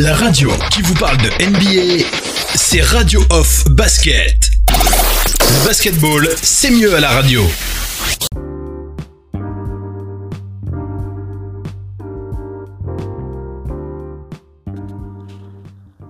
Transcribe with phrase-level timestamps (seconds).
[0.00, 2.04] La radio qui vous parle de NBA,
[2.54, 4.48] c'est Radio Off Basket.
[5.66, 7.42] Basketball, c'est mieux à la radio.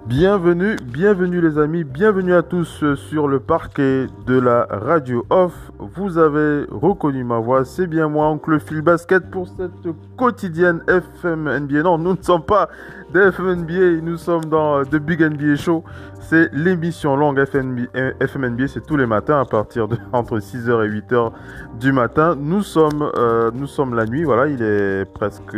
[0.09, 5.53] Bienvenue, bienvenue les amis, bienvenue à tous sur le parquet de la radio off.
[5.79, 11.49] Vous avez reconnu ma voix, c'est bien moi, Oncle Phil Basket, pour cette quotidienne FM
[11.61, 11.83] NBA.
[11.83, 12.69] Non, nous ne sommes pas
[13.13, 15.83] de FMNBA, nous sommes dans The Big NBA Show.
[16.21, 21.33] C'est l'émission longue FMNBA, c'est tous les matins à partir de entre 6h et 8h
[21.81, 22.37] du matin.
[22.39, 25.57] Nous sommes, euh, nous sommes la nuit, voilà, il est presque,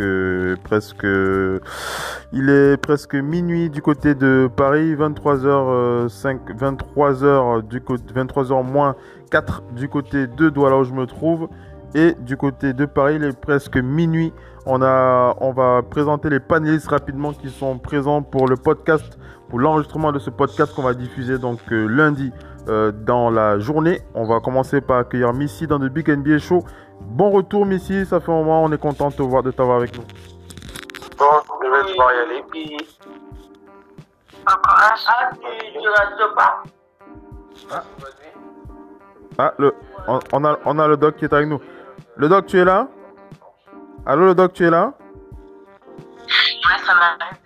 [0.63, 1.05] presque,
[2.31, 8.95] il est presque minuit du côté de Paris, 23h5, 23h du côté, 23h moins
[9.29, 11.49] 4 du côté de Douala où je me trouve.
[11.93, 14.31] Et du côté de Paris, il est presque minuit.
[14.65, 19.17] On, a, on va présenter les panélistes rapidement qui sont présents pour le podcast,
[19.49, 22.31] pour l'enregistrement de ce podcast qu'on va diffuser donc euh, lundi
[22.67, 24.01] euh, dans la journée.
[24.13, 26.63] On va commencer par accueillir Missy dans le Big NBA Show.
[27.01, 29.77] Bon retour Missy, ça fait un moment, on est content de te voir, de t'avoir
[29.77, 30.03] avec nous.
[31.17, 31.25] Bon,
[31.63, 32.43] je vais devoir y aller.
[32.51, 32.77] Puis...
[34.45, 34.93] Ah,
[35.33, 36.63] tu, tu restes pas
[37.71, 37.83] Ah,
[39.39, 39.73] ah le,
[40.07, 41.59] on, on, a, on a le doc qui est avec nous.
[42.15, 42.87] Le doc, tu es là?
[44.05, 44.93] Allô, le doc, tu es là?
[46.17, 47.37] Ouais, ça m'arrive.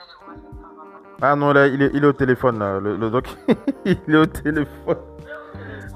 [1.21, 2.79] Ah non, là, il est, il est au téléphone, là.
[2.79, 3.27] Le, le doc,
[3.85, 4.97] il est au téléphone.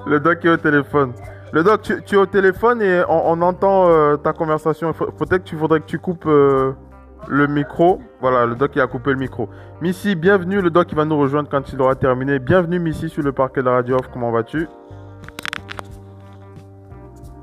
[0.06, 1.14] Le doc est au téléphone.
[1.52, 4.94] Le doc, tu, tu es au téléphone et on, on entend euh, ta conversation.
[4.94, 6.74] Peut-être que tu voudrais que tu coupes euh,
[7.28, 8.02] le micro.
[8.22, 9.50] Voilà, le doc il a coupé le micro.
[9.82, 10.62] Missy, bienvenue.
[10.62, 12.40] Le doc il va nous rejoindre quand il aura terminé.
[12.40, 14.08] Bienvenue Missy sur le parquet de la radio off.
[14.14, 14.68] Comment vas-tu?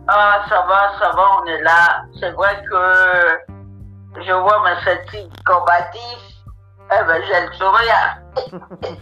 [0.08, 2.04] Ah, ça va, ça va, on est là.
[2.20, 6.36] C'est vrai que je vois ma fatigue combative.
[6.92, 8.18] Eh ben, j'ai le sourire.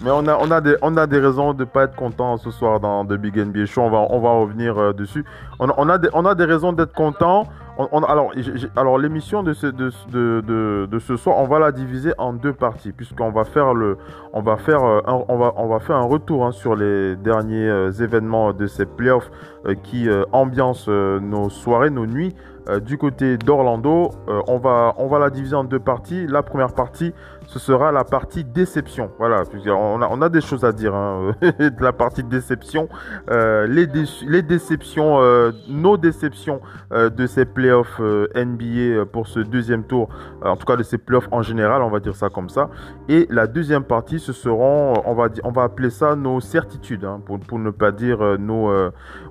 [0.00, 2.50] Mais on a, on a, des, on a des raisons de pas être content ce
[2.50, 3.82] soir dans The Big NBA Show.
[3.82, 5.24] On va, on va revenir euh, dessus.
[5.58, 7.48] On, a des, on a des raisons d'être content.
[7.78, 13.72] Alors, l'émission de ce, soir, on va la diviser en deux parties puisqu'on va faire
[13.72, 13.98] le,
[14.32, 17.14] on va faire, euh, un, on va, on va faire un retour hein, sur les
[17.14, 19.30] derniers euh, événements de ces playoffs
[19.64, 22.34] euh, qui euh, ambiancent nos soirées, nos nuits.
[22.82, 24.10] Du côté d'Orlando,
[24.46, 26.26] on va la diviser en deux parties.
[26.26, 27.14] La première partie,
[27.48, 29.10] ce sera la partie déception.
[29.18, 32.90] Voilà, puisqu'on a, on a des choses à dire hein, de la partie déception.
[33.30, 33.86] Euh, les,
[34.26, 36.60] les déceptions, euh, nos déceptions
[36.92, 40.10] euh, de ces playoffs NBA pour ce deuxième tour,
[40.42, 42.68] en tout cas de ces playoffs en général, on va dire ça comme ça.
[43.08, 47.22] Et la deuxième partie, ce seront, on va, on va appeler ça nos certitudes, hein,
[47.24, 48.70] pour, pour ne pas dire nos...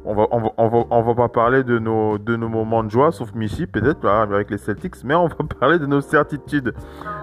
[0.07, 3.11] on va, on va, on va, pas parler de nos, de nos moments de joie,
[3.11, 6.73] sauf Missy peut-être là, avec les Celtics, mais on va parler de nos certitudes.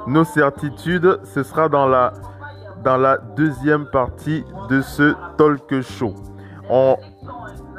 [0.07, 2.13] Nos certitudes, ce sera dans la,
[2.85, 6.15] dans la deuxième partie de ce talk show.
[6.69, 6.97] On,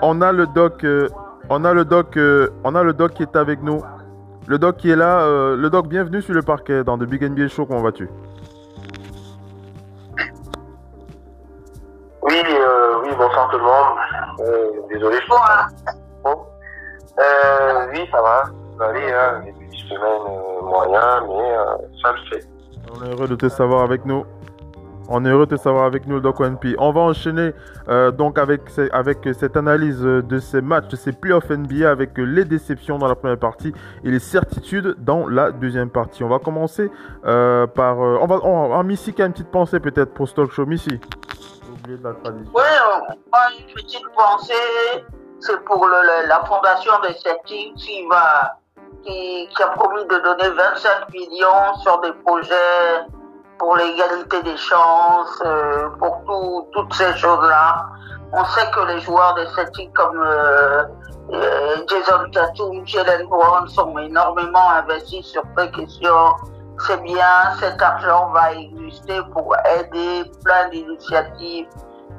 [0.01, 1.07] on a le doc, euh,
[1.49, 3.81] on a le doc, euh, on a le doc qui est avec nous.
[4.47, 7.23] Le doc qui est là, euh, le doc, bienvenue sur le parquet dans The Big
[7.23, 7.67] NBA Show.
[7.67, 8.09] Comment vas-tu?
[12.23, 12.84] Oui, euh,
[13.17, 13.97] bonsoir tout le monde.
[14.41, 15.67] Euh, désolé, je Bonsoir.
[16.23, 16.45] Bon.
[17.19, 18.43] Euh, oui, ça va.
[18.43, 19.41] Ça va aller, hein.
[19.45, 22.47] Début de semaine euh, moyen, mais euh, ça le fait.
[22.91, 24.25] On est heureux de te savoir avec nous.
[25.07, 26.75] On est heureux de te savoir avec nous, le Doc ONP.
[26.79, 27.51] On va enchaîner
[27.89, 28.61] euh, donc avec,
[28.91, 33.13] avec cette analyse de ces matchs, de ces playoffs NBA, avec les déceptions dans la
[33.13, 33.71] première partie
[34.03, 36.23] et les certitudes dans la deuxième partie.
[36.23, 36.89] On va commencer
[37.25, 38.01] euh, par...
[38.01, 40.51] euh, on va, on, ah, Missy qui a une petite pensée peut-être pour ce talk
[40.51, 40.65] show.
[40.65, 40.99] Missy.
[41.87, 42.45] De.
[42.53, 42.63] Oui,
[43.59, 45.05] une petite pensée.
[45.39, 48.57] C'est pour la fondation des Celtics qui va,
[49.03, 53.05] qui, qui a promis de donner 25 millions sur des projets
[53.59, 57.85] pour l'égalité des chances, euh, pour tout- toutes ces choses-là.
[58.33, 60.83] On sait que les joueurs des Celtics comme euh,
[61.33, 66.33] euh, Jason Tatum, Jalen Brown sont énormément investis sur ces questions.
[66.79, 71.67] C'est bien, cet argent va exister pour aider plein d'initiatives.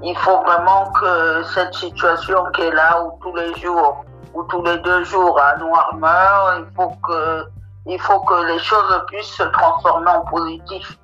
[0.03, 4.05] Il faut vraiment que cette situation qui est là, où tous les jours,
[4.35, 7.45] ou tous les deux jours, un noir meurt, il faut que,
[7.87, 10.99] il faut que les choses puissent se transformer en positif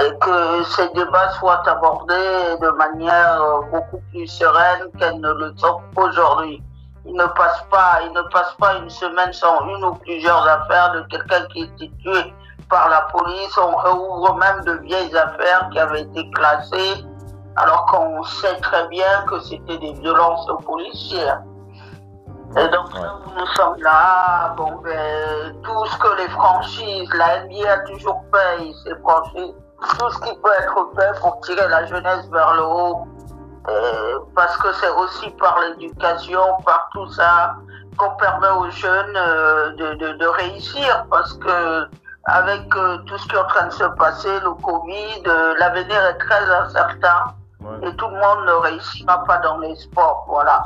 [0.00, 3.40] et que ces débats soient abordés de manière
[3.72, 6.62] beaucoup plus sereine qu'elles ne le sont aujourd'hui.
[7.04, 10.92] Il ne passe pas, il ne passe pas une semaine sans une ou plusieurs affaires
[10.92, 12.32] de quelqu'un qui était tué
[12.72, 13.56] par la police.
[13.58, 17.04] On réouvre même de vieilles affaires qui avaient été classées
[17.56, 21.42] alors qu'on sait très bien que c'était des violences policières.
[22.56, 22.88] Et donc,
[23.36, 24.54] nous sommes là.
[24.56, 29.54] Bon, ben, tout ce que les franchises, la NBA a toujours fait, ses franchises,
[29.98, 33.06] tout ce qui peut être fait pour tirer la jeunesse vers le haut.
[33.68, 37.54] Euh, parce que c'est aussi par l'éducation, par tout ça,
[37.96, 41.06] qu'on permet aux jeunes euh, de, de, de, réussir.
[41.10, 41.86] Parce que
[42.24, 45.22] avec euh, tout ce qui est en train de se passer, le Covid,
[45.58, 47.34] l'avenir est très incertain.
[47.84, 50.26] Et tout le monde ne réussira pas dans les sports.
[50.28, 50.64] Voilà.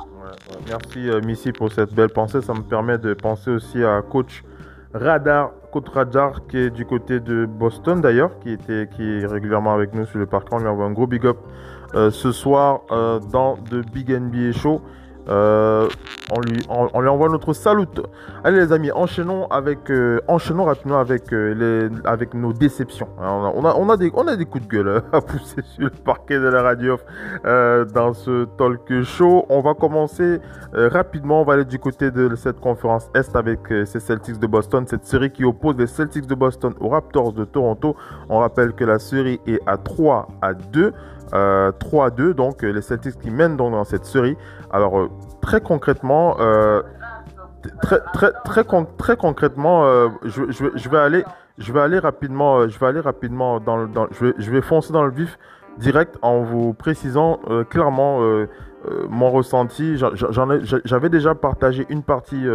[0.66, 2.40] Merci Missy pour cette belle pensée.
[2.40, 4.42] Ça me permet de penser aussi à coach
[4.94, 9.74] Radar, coach Radar qui est du côté de Boston d'ailleurs, qui était qui est régulièrement
[9.74, 10.54] avec nous sur le parcours.
[10.54, 11.36] On lui envoie un gros big up
[11.94, 14.80] euh, ce soir euh, dans The Big NBA Show.
[15.28, 15.88] Euh,
[16.30, 17.86] on, lui, on, lui envoie notre salut.
[18.44, 19.90] Allez les amis, enchaînons avec,
[20.28, 23.08] enchaînons rapidement avec, les, avec nos déceptions.
[23.18, 25.90] on, a, on, a, des, on a des coups de gueule à pousser sur le
[25.90, 26.96] parquet de la radio
[27.44, 29.46] dans ce talk show.
[29.48, 30.40] On va commencer
[30.72, 31.42] rapidement.
[31.42, 34.84] On va aller du côté de cette conférence Est avec ces Celtics de Boston.
[34.86, 37.96] Cette série qui oppose les Celtics de Boston aux Raptors de Toronto.
[38.28, 40.92] On rappelle que la série est à 3 à 2.
[41.32, 44.36] 3-2, euh, donc euh, les Celtics qui mènent donc dans cette série.
[44.70, 45.10] Alors euh,
[45.40, 46.36] très concrètement,
[47.82, 48.00] très
[48.98, 54.92] très concrètement, je, je, vais aller rapidement je vais aller rapidement dans, je vais foncer
[54.92, 55.38] dans le vif
[55.78, 57.40] direct en vous précisant
[57.70, 58.20] clairement
[59.08, 59.96] mon ressenti.
[60.84, 62.46] J'avais déjà partagé une partie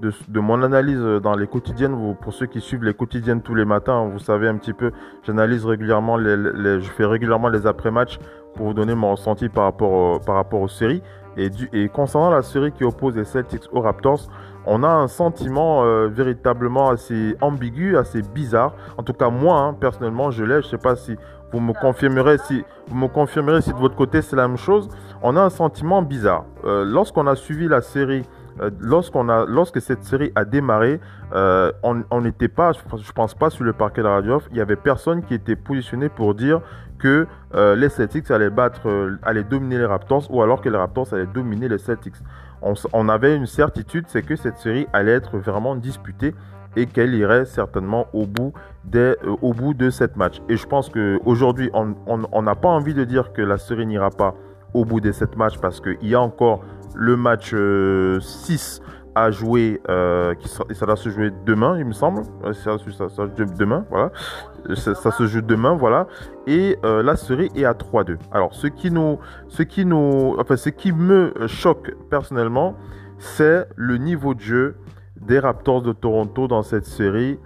[0.00, 2.16] de, mon analyse dans les quotidiennes.
[2.20, 4.92] pour ceux qui suivent les quotidiennes tous les matins, vous savez un petit peu,
[5.22, 8.18] j'analyse régulièrement, les, je fais régulièrement les après-matchs
[8.54, 11.02] pour vous donner mon ressenti par rapport, par rapport aux séries.
[11.36, 14.28] Et, concernant la série qui oppose les Celtics aux Raptors,
[14.66, 18.74] on a un sentiment euh, véritablement assez ambigu, assez bizarre.
[18.98, 20.60] En tout cas, moi, hein, personnellement, je l'ai.
[20.60, 21.16] Je ne sais pas si
[21.52, 24.88] vous me confirmerez si vous me confirmerez si de votre côté c'est la même chose.
[25.22, 26.44] On a un sentiment bizarre.
[26.64, 28.22] Euh, lorsqu'on a suivi la série
[28.60, 31.00] euh, lorsqu'on a, lorsque cette série a démarré,
[31.32, 34.42] on n'était pas, je pense pas sur le parquet de la radio.
[34.50, 36.60] Il y avait personne qui était positionné pour dire
[37.00, 41.12] que euh, les Celtics allaient battre, allaient dominer les Raptors, ou alors que les Raptors
[41.12, 42.14] allaient dominer les Celtics.
[42.92, 46.34] On, avait une certitude, c'est que cette série allait être vraiment disputée
[46.76, 48.52] et qu'elle irait certainement au bout,
[48.84, 50.42] des, au bout de cette match.
[50.48, 54.34] Et je pense qu'aujourd'hui, on n'a pas envie de dire que la série n'ira pas
[54.74, 56.62] au bout de cette match parce qu'il y a encore
[56.94, 58.20] le match 6 euh,
[59.24, 62.22] à jouer, euh, qui ça va se jouer demain, il me semble.
[62.52, 62.76] Ça,
[63.58, 64.10] demain, voilà.
[64.74, 66.06] Ça, se joue demain, voilà.
[66.46, 68.16] Et euh, la série est à 3-2.
[68.32, 69.18] Alors, ce qui nous,
[69.48, 72.76] ce qui nous, enfin, ce qui me choque personnellement,
[73.18, 74.76] c'est le niveau de jeu
[75.20, 77.38] des Raptors de Toronto dans cette série,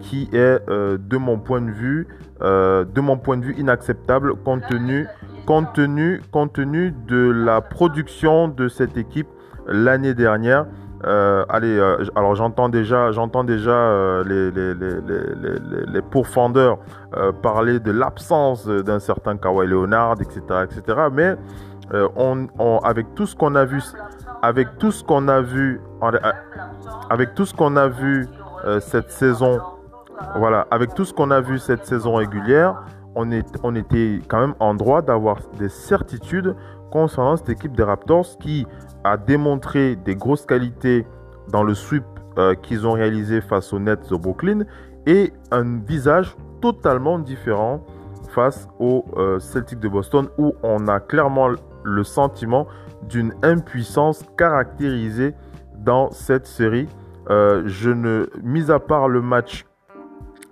[0.00, 2.08] qui est, de mon point de vue,
[2.40, 5.06] de mon point de vue, inacceptable compte tenu
[5.50, 9.26] compte tenu, compte tenu de la production de cette équipe
[9.66, 10.66] l'année dernière.
[11.06, 16.78] Euh, allez, euh, alors j'entends déjà, j'entends déjà euh, les, les, pourfendeurs
[17.42, 20.98] parler de l'absence d'un certain Kawhi Leonard, etc., etc.
[21.12, 21.36] Mais
[22.84, 23.82] avec tout ce qu'on a vu,
[24.42, 25.80] avec tout ce qu'on a vu,
[27.08, 28.26] avec tout ce qu'on a vu
[28.80, 29.60] cette saison,
[30.36, 32.82] voilà, avec tout ce qu'on a vu cette saison régulière,
[33.14, 36.54] on, est, on était quand même en droit d'avoir des certitudes
[36.90, 38.66] concernant cette équipe des Raptors qui
[39.04, 41.06] a démontré des grosses qualités
[41.48, 42.04] dans le sweep
[42.38, 44.64] euh, qu'ils ont réalisé face aux Nets de Brooklyn
[45.06, 47.84] et un visage totalement différent
[48.30, 51.48] face aux euh, Celtics de Boston où on a clairement
[51.82, 52.66] le sentiment
[53.08, 55.34] d'une impuissance caractérisée
[55.78, 56.86] dans cette série.
[57.30, 59.66] Euh, je ne, mis à part le match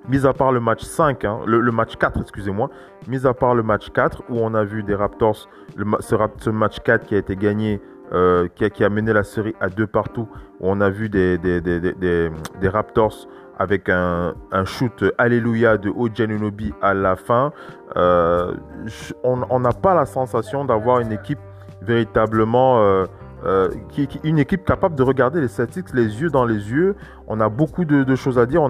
[0.09, 2.71] mis à part le match 5, hein, le, match 4, excusez-moi,
[3.09, 5.49] mis à part le match 4 où on a vu des Raptors,
[6.01, 7.81] ce, match 4 qui a été gagné,
[8.13, 10.29] euh, qui, a, mené la série à deux partout,
[10.61, 11.39] où on a vu des,
[12.63, 14.35] Raptors avec un,
[14.65, 17.53] shoot Alléluia de Ojanunobi à la fin.
[17.97, 18.55] Euh,
[19.23, 21.41] on n'a pas la sensation d'avoir une équipe
[21.83, 22.79] véritablement...
[23.47, 23.69] Euh,
[24.25, 26.97] une équipe capable de regarder les Celtics les yeux dans les yeux.
[27.29, 28.63] On a beaucoup de, choses à dire.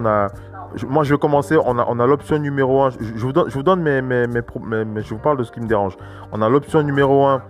[0.87, 1.57] Moi, je vais commencer.
[1.63, 2.89] On a, on a l'option numéro 1.
[2.91, 4.41] Je, vous donne, je vous donne mes, mes, mes,
[5.01, 5.97] Je vous parle de ce qui me dérange.
[6.31, 7.41] On a l'option numéro 1.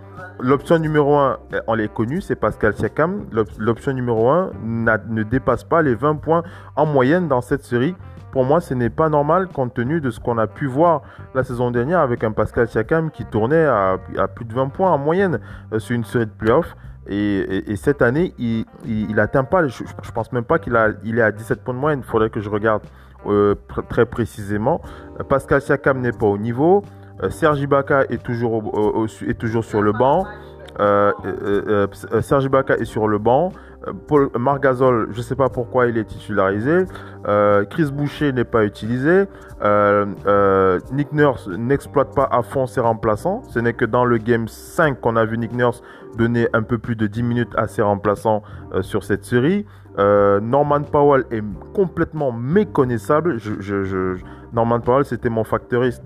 [0.42, 3.26] L'option numéro 1, on l'est connue, c'est Pascal Siakam.
[3.58, 6.42] L'option numéro 1 ne dépasse pas les 20 points
[6.76, 7.94] en moyenne dans cette série.
[8.32, 11.02] Pour moi, ce n'est pas normal compte tenu de ce qu'on a pu voir
[11.34, 13.98] la saison dernière avec un Pascal Siakam qui tournait à,
[14.34, 15.40] plus de 20 points en moyenne
[15.72, 16.76] euh, sur une série de playoffs.
[17.08, 21.32] Et, cette année, il n'atteint pas, je, ne pense même pas qu'il il est à
[21.32, 22.02] 17 points de moyenne.
[22.04, 22.82] Il faudrait que je regarde
[23.26, 23.54] euh,
[23.88, 24.80] très précisément.
[25.28, 26.82] Pascal Siakam n'est pas au niveau.
[27.22, 28.62] Euh, Sergi Ibaka est toujours,
[29.26, 30.26] est toujours sur le banc.
[30.78, 31.86] Euh,
[32.22, 33.52] Sergi Ibaka est sur le banc.
[33.86, 36.84] Euh, Paul Margasol, je ne sais pas pourquoi il est titularisé.
[37.26, 39.24] Euh, Chris Boucher n'est pas utilisé.
[39.62, 43.42] Euh, euh, Nick Nurse n'exploite pas à fond ses remplaçants.
[43.48, 45.82] Ce n'est que dans le game 5 qu'on a vu Nick Nurse
[46.16, 48.42] donner un peu plus de 10 minutes à ses remplaçants
[48.74, 49.66] euh, sur cette série.
[50.00, 51.42] Euh, Norman Powell est
[51.74, 53.36] complètement méconnaissable.
[54.52, 56.02] Norman Powell, c'était mon factoriste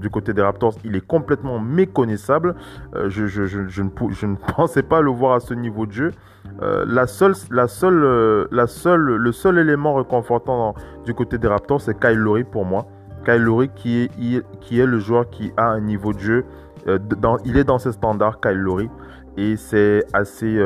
[0.00, 0.74] du côté des Raptors.
[0.84, 2.54] Il est complètement méconnaissable.
[2.94, 6.10] Euh, je, ne, pensais pas le voir à ce niveau de jeu.
[6.62, 12.64] Euh, la seule, le seul élément réconfortant du côté des Raptors, c'est Kyle Lowry pour
[12.64, 12.86] moi.
[13.24, 16.44] Kyle Lowry qui est, le joueur qui a un niveau de jeu.
[17.44, 18.88] il est dans ses standards, Kyle Lowry,
[19.36, 20.62] et c'est assez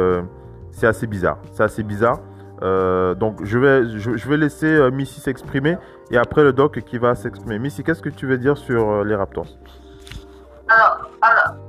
[1.06, 1.38] bizarre.
[1.54, 2.18] C'est assez bizarre.
[2.62, 5.78] Euh, donc je vais, je, vais laisser euh, Missy s'exprimer
[6.10, 7.58] et après le doc qui va s'exprimer.
[7.58, 9.46] Missy, qu'est-ce que tu veux dire sur euh, les Raptors?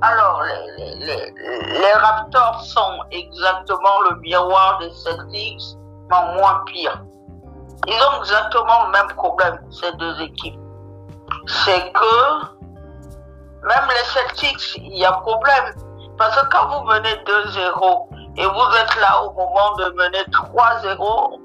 [0.02, 0.42] Alors,
[0.78, 5.76] les, Raptors sont exactement le miroir des Celtics,
[6.10, 7.02] mais moins pire.
[7.88, 10.60] Ils ont exactement le même problème, ces deux équipes.
[11.46, 12.44] C'est que
[13.62, 15.74] même les Celtics, il y a problème.
[16.16, 21.40] Parce que quand vous menez 2-0 et vous êtes là au moment de mener 3-0,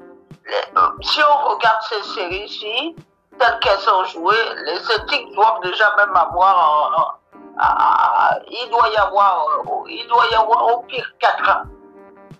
[0.46, 2.96] les- euh, si on regarde ces séries-ci,
[3.38, 6.58] telles qu'elles sont jouées, les Celtics doivent déjà même avoir
[6.98, 7.14] un-
[7.60, 11.64] ah, il doit y avoir, euh, il doit y avoir au pire 4 ans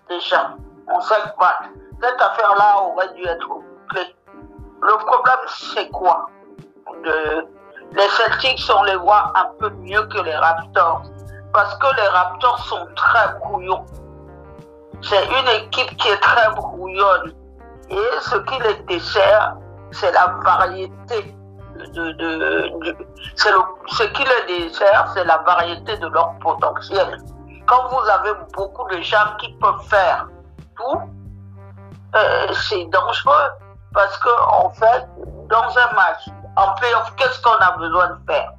[0.08, 0.50] déjà
[0.90, 1.68] en 5 matchs.
[2.02, 4.14] Cette affaire-là aurait dû être bouclée.
[4.80, 6.28] Le problème, c'est quoi?
[7.04, 11.02] Les Celtics, on les voit un peu mieux que les Raptors.
[11.52, 13.84] Parce que les Raptors sont très brouillons.
[15.02, 17.32] C'est une équipe qui est très brouillonne.
[17.90, 19.54] Et ce qui les dessert,
[19.92, 21.34] c'est la variété
[21.94, 22.96] de, de- le-
[23.86, 27.18] ce qui les dessert, c'est la variété de leur potentiel.
[27.66, 30.26] Quand vous avez beaucoup de gens qui peuvent faire
[30.76, 31.00] tout,
[32.14, 33.50] euh, c'est dangereux
[33.94, 35.06] parce que en fait,
[35.48, 38.52] dans un match, en playoff, qu'est-ce qu'on a besoin de faire?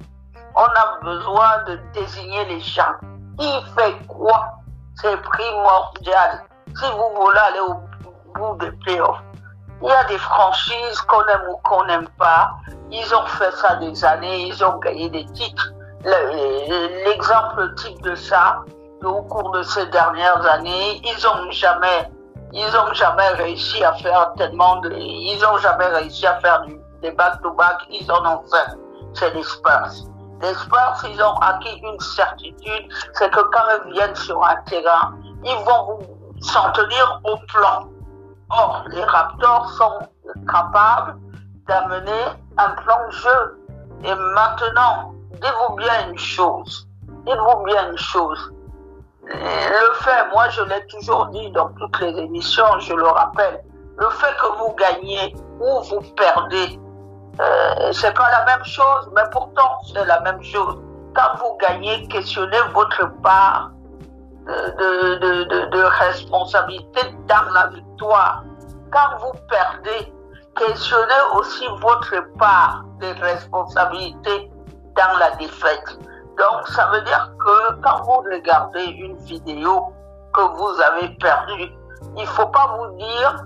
[0.54, 2.94] On a besoin de désigner les gens.
[3.38, 4.54] Qui fait quoi?
[5.00, 6.42] C'est primordial.
[6.76, 7.74] Si vous voulez aller au
[8.34, 9.22] bout des playoffs,
[9.82, 12.50] il y a des franchises qu'on aime ou qu'on n'aime pas.
[12.90, 15.72] Ils ont fait ça des années, ils ont gagné des titres.
[16.04, 18.62] Le- L'exemple type de ça,
[19.02, 22.10] au cours de ces dernières années, ils ont jamais,
[22.52, 27.12] ils ont jamais réussi à faire tellement de, ils jamais réussi à faire du, des
[27.12, 28.76] back-to-back, ils en ont fait.
[29.14, 29.42] C'est les
[30.40, 30.48] Spurs.
[30.48, 35.14] Les Spurs, ils ont acquis une certitude, c'est que quand ils viennent sur un terrain,
[35.44, 35.98] ils vont
[36.40, 37.88] s'en tenir au plan.
[38.50, 40.08] Or, les Raptors sont
[40.48, 41.16] capables
[41.68, 42.24] d'amener
[42.58, 43.58] un plan de jeu.
[44.04, 46.88] Et maintenant, dites-vous bien une chose.
[47.26, 48.52] Dites-vous bien une chose.
[49.32, 53.62] Le fait, moi je l'ai toujours dit dans toutes les émissions, je le rappelle,
[53.96, 56.80] le fait que vous gagnez ou vous perdez,
[57.40, 60.76] euh, c'est pas la même chose, mais pourtant c'est la même chose.
[61.14, 63.70] Quand vous gagnez, questionnez votre part
[64.46, 68.44] de, de, de, de, responsabilité dans la victoire.
[68.90, 70.12] Quand vous perdez,
[70.56, 74.50] questionnez aussi votre part de responsabilité
[74.96, 75.98] dans la défaite.
[76.38, 79.92] Donc, ça veut dire que quand vous regardez une vidéo
[80.32, 81.70] que vous avez perdue,
[82.16, 83.44] il ne faut pas vous dire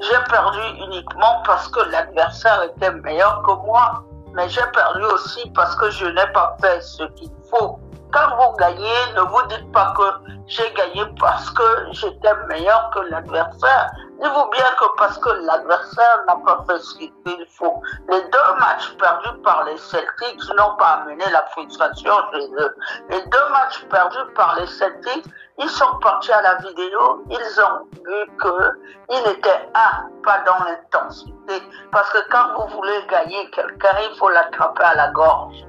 [0.00, 5.74] j'ai perdu uniquement parce que l'adversaire était meilleur que moi, mais j'ai perdu aussi parce
[5.76, 7.78] que je n'ai pas fait ce qu'il faut.
[8.12, 13.00] Quand vous gagnez, ne vous dites pas que j'ai gagné parce que j'étais meilleur que
[13.10, 13.90] l'adversaire.
[14.22, 17.82] Dites-vous bien que parce que l'adversaire n'a pas fait ce qu'il faut.
[18.08, 22.76] Les deux matchs perdus par les Celtics n'ont pas amené la frustration chez eux.
[23.10, 25.26] Les deux matchs perdus par les Celtics,
[25.58, 31.60] ils sont partis à la vidéo, ils ont vu qu'ils n'étaient un, pas dans l'intensité.
[31.90, 35.66] Parce que quand vous voulez gagner quelqu'un, il faut l'attraper à la gorge.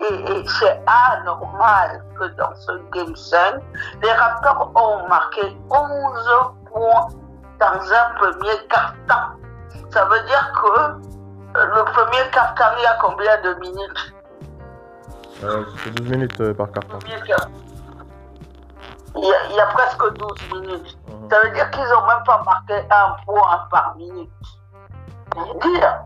[0.00, 3.62] Et, et c'est anormal que dans ce Game 5,
[4.02, 7.08] les Raptors ont marqué 11 points
[7.60, 9.38] dans un premier quart-temps.
[9.90, 10.80] Ça veut dire que
[11.56, 14.14] euh, le premier quart-temps, il y a combien de minutes
[15.44, 16.98] euh, C'est 12 minutes euh, par carton.
[19.16, 20.98] Il y, a, il y a presque 12 minutes.
[21.08, 21.30] Mhm.
[21.30, 24.30] Ça veut dire qu'ils n'ont même pas marqué un point par minute.
[25.34, 26.00] C'est dire.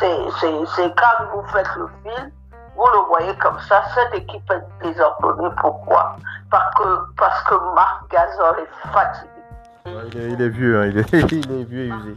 [0.00, 2.32] C'est quand vous faites le film,
[2.76, 5.54] vous le voyez comme ça, cette équipe est désordonnée.
[5.60, 6.16] Pourquoi?
[6.50, 9.33] Parce que, parce que Marc Gasol est fatigué.
[9.86, 12.16] Ouais, il, est, il est vieux, hein, il, est, il est vieux et usé.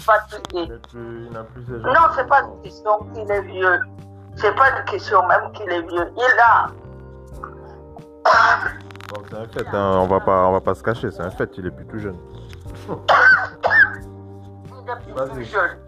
[0.00, 0.72] Fatigué.
[0.90, 1.28] Plus-.
[1.30, 3.80] Non, c'est pas une question qu'il est vieux.
[4.36, 6.12] C'est pas une question même qu'il est vieux.
[6.16, 6.70] Il a,
[9.08, 11.30] Bon, c'est un fait, hein, on va pas, on va pas se cacher, c'est un
[11.30, 12.18] fait, il est plus tout jeune.
[12.88, 12.94] Il
[14.90, 15.78] est plus jeune.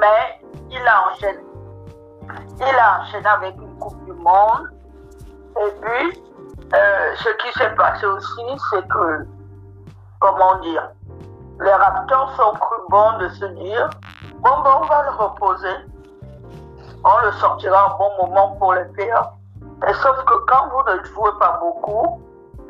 [0.00, 1.38] Mais il a enchaîné.
[2.58, 4.68] Il a enchaîné avec une Coupe du Monde.
[5.56, 6.22] Et puis,
[6.74, 9.26] euh, ce qui s'est passé aussi, c'est que,
[10.20, 10.90] comment dire,
[11.60, 13.90] les Raptors ont cru bon de se dire,
[14.38, 15.76] bon, ben, on va le reposer.
[17.02, 19.32] On le sortira un bon moment pour les playoffs.
[19.88, 22.20] Et sauf que quand vous ne jouez pas beaucoup,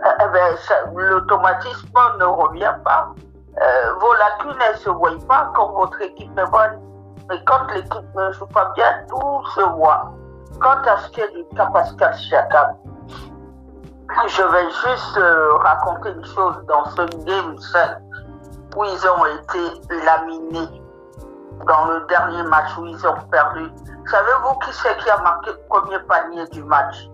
[0.04, 0.56] euh, eh ben,
[0.94, 1.88] l'automatisme
[2.18, 3.12] ne revient pas.
[3.60, 6.80] Euh, vos lacunes ne se voient pas quand votre équipe est bonne.
[7.28, 10.12] Mais quand l'équipe ne joue pas bien, tout se voit.
[10.60, 12.76] Quant à ce qui est du Pascal Siakam,
[14.26, 17.98] je vais juste euh, raconter une chose dans ce game 5
[18.76, 20.82] où ils ont été laminés
[21.66, 23.70] dans le dernier match où ils ont perdu.
[24.10, 27.08] Savez-vous qui c'est qui a marqué le premier panier du match?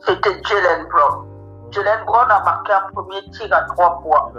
[0.00, 1.26] C'était Jalen Brown.
[1.70, 4.32] Jalen Brown a marqué un premier tir à trois points.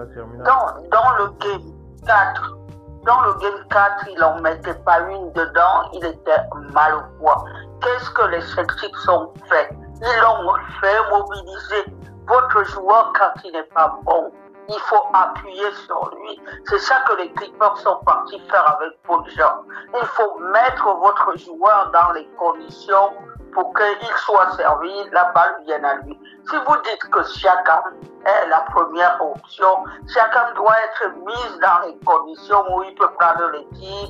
[0.43, 1.73] Dans, dans le game
[2.05, 2.55] 4,
[3.05, 6.41] dans le game 4, il n'en mettait pas une dedans, il était
[6.73, 7.45] mal au poids.
[7.81, 9.69] Qu'est-ce que les Celtics ont fait?
[10.01, 11.85] Ils l'ont fait mobiliser.
[12.27, 14.31] Votre joueur, quand il n'est pas bon,
[14.67, 16.41] il faut appuyer sur lui.
[16.67, 19.61] C'est ça que les Clippers sont partis faire avec Paul Jean.
[19.93, 23.13] Il faut mettre votre joueur dans les conditions
[23.55, 26.19] pour qu'il soit servi, la balle vienne à lui.
[26.49, 27.83] Si vous dites que Siakam
[28.25, 33.51] est la première option, Siakam doit être mis dans les conditions où il peut prendre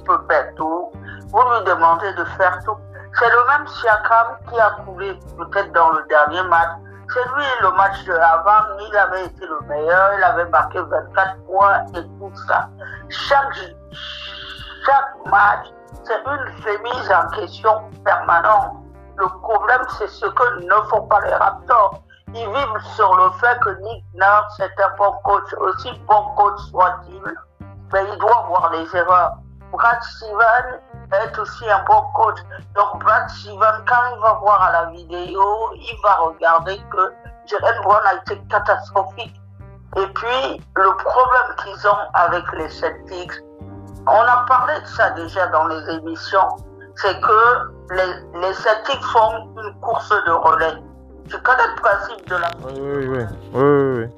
[0.03, 0.91] peut faire tout.
[1.29, 2.75] Vous lui demandez de faire tout.
[3.19, 6.71] C'est le même Siakam qui a coulé peut-être dans le dernier match.
[7.13, 11.37] C'est lui, le match de avant, il avait été le meilleur, il avait marqué 24
[11.45, 12.67] points et tout ça.
[13.09, 13.57] Chaque,
[14.85, 15.67] chaque match,
[16.03, 18.84] c'est une remise en question permanente.
[19.17, 22.01] Le problème, c'est ce que ne font pas les Raptors.
[22.33, 26.59] Ils vivent sur le fait que Nick Nurse est un bon coach, aussi bon coach
[26.69, 27.21] soit-il,
[27.93, 29.37] mais il doit voir les erreurs.
[29.71, 30.81] Brad Steven
[31.13, 32.37] est aussi un bon coach.
[32.75, 37.13] Donc Brad Steven, quand il va voir la vidéo, il va regarder que
[37.45, 39.35] Jalen Brown a été catastrophique.
[39.97, 43.31] Et puis, le problème qu'ils ont avec les Celtics,
[44.07, 46.49] on a parlé de ça déjà dans les émissions,
[46.97, 50.81] c'est que les, les Celtics font une course de relais.
[51.29, 54.05] Tu connais le principe de la Oui, oui, oui.
[54.07, 54.09] Oui,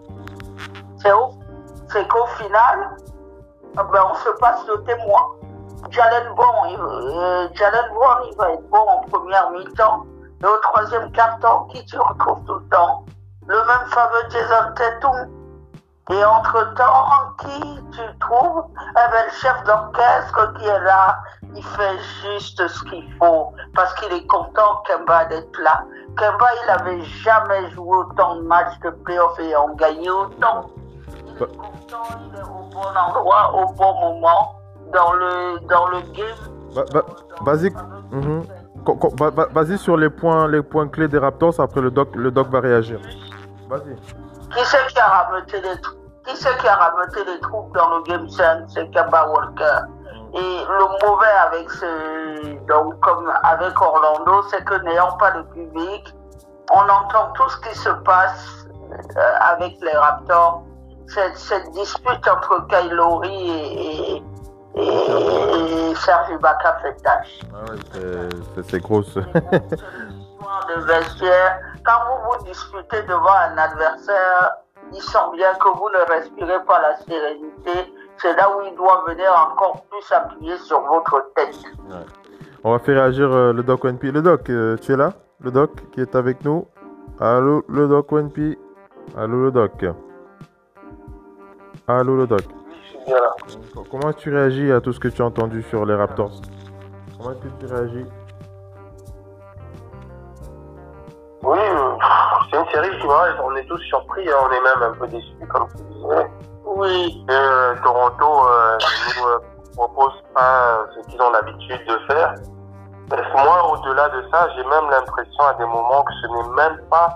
[1.90, 2.90] c'est qu'au final,
[3.78, 5.22] ah ben, on se passe le témoin.
[5.90, 10.06] Jalen Brown, il, euh, Jalen Brown, il va être bon en première mi-temps.
[10.42, 13.06] Et au troisième quart-temps, qui tu retrouves tout le temps?
[13.48, 15.37] Le même fameux Jason Tatum.
[16.10, 18.64] Et entre-temps, qui tu trouves?
[18.92, 21.20] Eh ben, le chef d'orchestre qui est là,
[21.54, 23.52] il fait juste ce qu'il faut.
[23.76, 25.84] Parce qu'il est content, Kemba, d'être là.
[26.16, 30.70] Kemba, il avait jamais joué autant de matchs de playoff et en gagné autant.
[31.10, 34.56] Il est content, il est au bon endroit, au bon moment,
[34.94, 36.38] dans le, dans le game.
[36.74, 37.06] Ba- ba-
[37.42, 37.76] basique.
[39.80, 41.60] Sur les points, les points clés des Raptors.
[41.60, 43.02] Après, le doc, le doc va réagir.
[43.68, 43.98] Vas-y.
[44.54, 45.76] Qui c'est qui a rameuté les
[46.26, 49.80] Qui c'est qui a rameuté les troupes dans le game 5 C'est Kemba Walker.
[50.34, 56.14] Et le mauvais avec ce, donc comme avec Orlando, c'est que n'ayant pas de public,
[56.72, 58.66] on entend tout ce qui se passe
[59.18, 59.22] euh,
[59.54, 60.64] avec les Raptors.
[61.08, 64.24] Cette, cette dispute entre Kylori et, et,
[64.76, 67.40] et, et Serge Ibaka fait tâche.
[67.54, 69.18] Ah ouais, c'est- c'est- c'est grosse.
[70.66, 71.60] De vestiaire.
[71.86, 74.58] Quand vous vous disputez devant un adversaire,
[74.92, 77.94] il sent bien que vous ne respirez pas la sérénité.
[78.18, 81.56] C'est là où il doit venir encore plus appuyer sur votre tête.
[82.64, 84.04] On va faire réagir euh, le doc ONP.
[84.04, 85.14] Le doc, euh, tu es là?
[85.42, 86.68] Le doc qui est avec nous?
[87.20, 88.58] Allô, le doc ONP
[89.16, 89.86] Allô, le doc?
[91.88, 92.42] Allô, le doc?
[92.50, 93.36] Oui, je suis bien là.
[93.90, 96.42] Comment tu réagis à tout ce que tu as entendu sur les Raptors?
[97.18, 98.06] Comment est-ce que tu réagis?
[101.48, 101.60] Oui,
[102.52, 105.08] c'est une série qui va, on est tous surpris, hein, on est même un peu
[105.08, 106.30] déçus, comme tu disais.
[106.66, 108.78] Oui, que euh, Toronto euh,
[109.16, 109.40] nous euh,
[109.74, 112.36] propose pas euh, ce qu'ils ont l'habitude de faire.
[113.10, 116.54] Parce que moi, au-delà de ça, j'ai même l'impression à des moments que ce n'est
[116.54, 117.16] même pas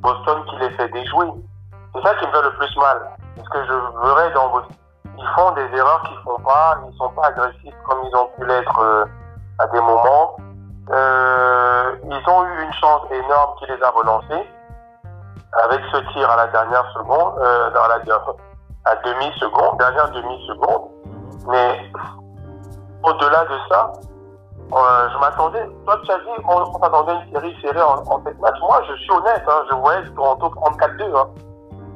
[0.00, 1.28] Boston qui les fait déjouer.
[1.94, 3.10] C'est ça qui me fait le plus mal.
[3.36, 4.76] Parce que je verrais dans Boston,
[5.18, 8.46] ils font des erreurs qu'ils font pas, ils sont pas agressifs comme ils ont pu
[8.46, 9.06] l'être
[9.58, 10.36] à des moments.
[10.90, 14.46] Euh, ils ont eu une chance énorme qui les a relancés
[15.64, 18.14] avec ce tir à la dernière seconde, euh, la
[18.84, 20.82] à demi-seconde, dernière demi-seconde.
[21.48, 21.90] Mais
[23.02, 23.92] au-delà de ça,
[24.72, 28.22] euh, je m'attendais, toi tu as dit qu'on s'attendait à une série serrée en, en
[28.24, 28.60] 7 matchs.
[28.60, 31.16] Moi, je suis honnête, hein, je voyais Toronto prendre 4-2.
[31.16, 31.28] Hein.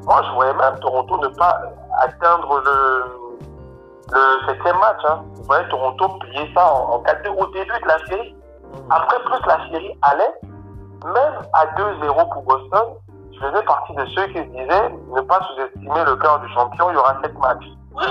[0.07, 1.61] Moi, je voyais même Toronto ne pas
[2.01, 3.05] atteindre le,
[4.13, 5.01] le septième match.
[5.09, 5.23] Hein.
[5.37, 8.35] Je voyais Toronto plier ça en 4-2 au début de la série.
[8.91, 10.35] Après, plus la série allait,
[11.05, 12.95] même à 2-0 pour Boston,
[13.33, 16.91] je faisais partie de ceux qui se disaient ne pas sous-estimer le cœur du champion,
[16.91, 17.67] il y aura 7 matchs.
[17.95, 18.05] Oui,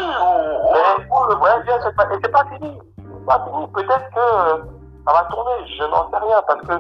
[0.74, 2.80] Mais, le ouais, c'est pas, pas fini.
[3.28, 3.68] Pas fini.
[3.74, 4.58] Peut-être que euh,
[5.06, 6.74] ça va tourner, je n'en sais rien, parce que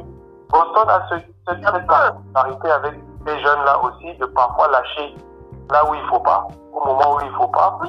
[0.50, 1.16] Boston a ce,
[1.48, 2.94] ce, particularité avec
[3.26, 5.16] ces jeunes-là aussi, de parfois lâcher
[5.72, 7.80] là où il faut pas, au moment où il faut pas.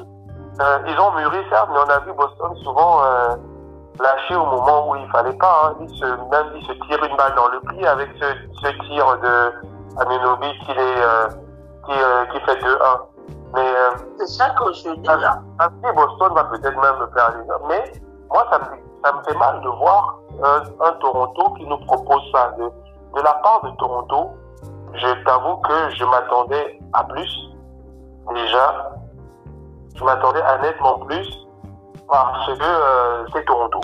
[0.59, 3.35] Euh, ils ont mûri, certes, mais on a vu Boston souvent euh,
[3.99, 5.73] lâcher au moment où il fallait pas.
[5.79, 5.87] Hein.
[5.87, 8.25] Se, même ils se tirent une balle dans le pied avec ce,
[8.61, 9.53] ce tir de
[9.99, 11.27] Anunobi qui, euh,
[11.85, 13.01] qui, euh, qui fait 2-1.
[13.53, 15.41] Mais euh, C'est ça que je dis là.
[15.59, 17.67] ainsi, Boston va peut-être même me faire les.
[17.67, 17.91] Mais
[18.29, 18.65] moi, ça me,
[19.03, 22.51] ça me fait mal de voir un, un Toronto qui nous propose ça.
[22.57, 24.31] De, de la part de Toronto,
[24.93, 27.29] je t'avoue que je m'attendais à plus.
[28.33, 28.91] Déjà,
[29.95, 31.27] je m'attendais à nettement plus
[32.11, 33.79] parce que euh, c'est Toronto.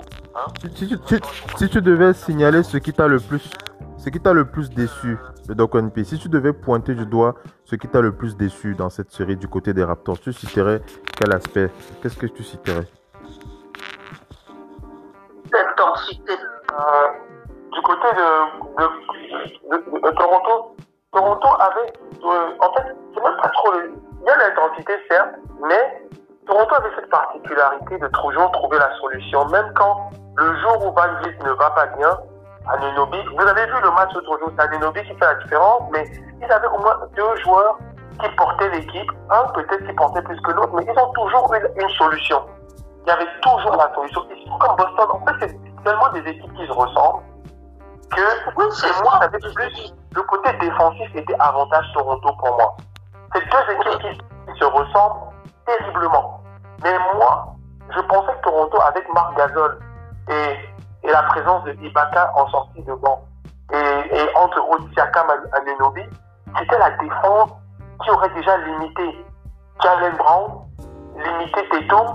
[0.60, 1.20] Si, si tu- si-
[1.56, 3.50] si tu devais signaler ce qui t'a le plus,
[3.96, 7.34] ce qui t'a le plus déçu de Doc P, si tu devais pointer du doigt
[7.64, 10.82] ce qui t'a le plus déçu dans cette série du côté des Raptors, tu citerais
[11.16, 11.70] quel aspect?
[12.02, 12.86] Qu'est-ce que tu citerais?
[15.52, 16.34] L'intensité.
[16.72, 17.08] Euh,
[17.72, 20.76] du côté de, de, de- de Toronto,
[21.12, 21.92] Toronto avait,
[22.24, 25.34] euh, en fait, c'est même pas trop, il y a l'intensité certes,
[25.66, 26.02] mais
[26.48, 31.06] Toronto avait cette particularité de toujours trouver la solution, même quand le jour où Van
[31.20, 32.18] Vliet ne va pas bien,
[32.72, 36.04] Anunobi, vous avez vu le match l'autre jour, c'est Anunobi qui fait la différence, mais
[36.40, 37.76] ils avaient au moins deux joueurs
[38.22, 41.82] qui portaient l'équipe, un peut-être qui portait plus que l'autre, mais ils ont toujours une,
[41.82, 42.42] une solution.
[43.04, 44.22] Il y avait toujours la solution.
[44.34, 47.22] Ils sont comme Boston, en fait, c'est tellement des équipes qui se ressemblent
[48.10, 48.20] que
[48.56, 49.18] Oui, et moi, ça.
[49.20, 52.74] j'avais plus le côté défensif était avantage Toronto pour moi.
[53.34, 55.27] C'est deux équipes qui, qui se ressemblent
[55.68, 56.40] terriblement.
[56.82, 57.54] Mais moi,
[57.94, 59.78] je pensais que Toronto, avec Marc Gasol
[60.28, 63.20] et, et la présence de Ibaka en sortie de banc,
[63.72, 66.02] et, et entre Osiakam et Anenobi,
[66.58, 67.50] c'était la défense
[68.02, 69.24] qui aurait déjà limité
[69.82, 70.62] Jalen Brown,
[71.16, 72.06] limité Tatum,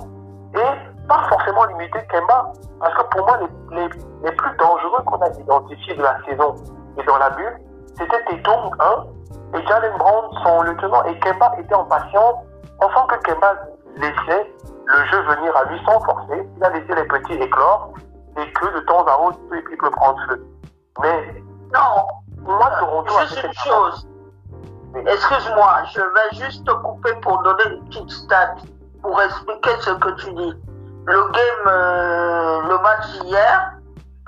[0.55, 2.51] et pas forcément limité Kemba.
[2.79, 3.89] Parce que pour moi, les, les,
[4.23, 6.55] les plus dangereux qu'on a identifiés de la saison
[6.97, 7.59] et dans la bulle,
[7.97, 12.35] c'était Tatum 1 et Jalen Brown, son lieutenant, et Kemba était en patience.
[12.81, 13.53] On sent que Kemba
[13.95, 14.53] laissait
[14.85, 16.47] le jeu venir à lui sans forcer.
[16.57, 17.93] Il a laissé les petits éclore
[18.37, 20.45] et que de temps à autre, il peut prendre feu.
[21.01, 22.07] Mais Non,
[22.39, 24.07] moi, Toronto a juste fait une chose.
[24.95, 28.55] Excuse-moi, je vais juste te couper pour donner une petite stat
[29.01, 30.53] pour expliquer ce que tu dis.
[31.05, 33.73] Le game, euh, le match hier,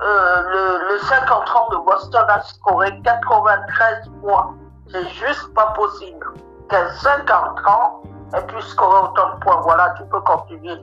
[0.01, 4.55] euh, le, le 5 entrant de Boston a scoré 93 points.
[4.91, 6.33] C'est juste pas possible
[6.69, 8.01] qu'un 5 entrant
[8.33, 9.61] ait pu scorer autant de points.
[9.61, 10.77] Voilà, tu peux continuer.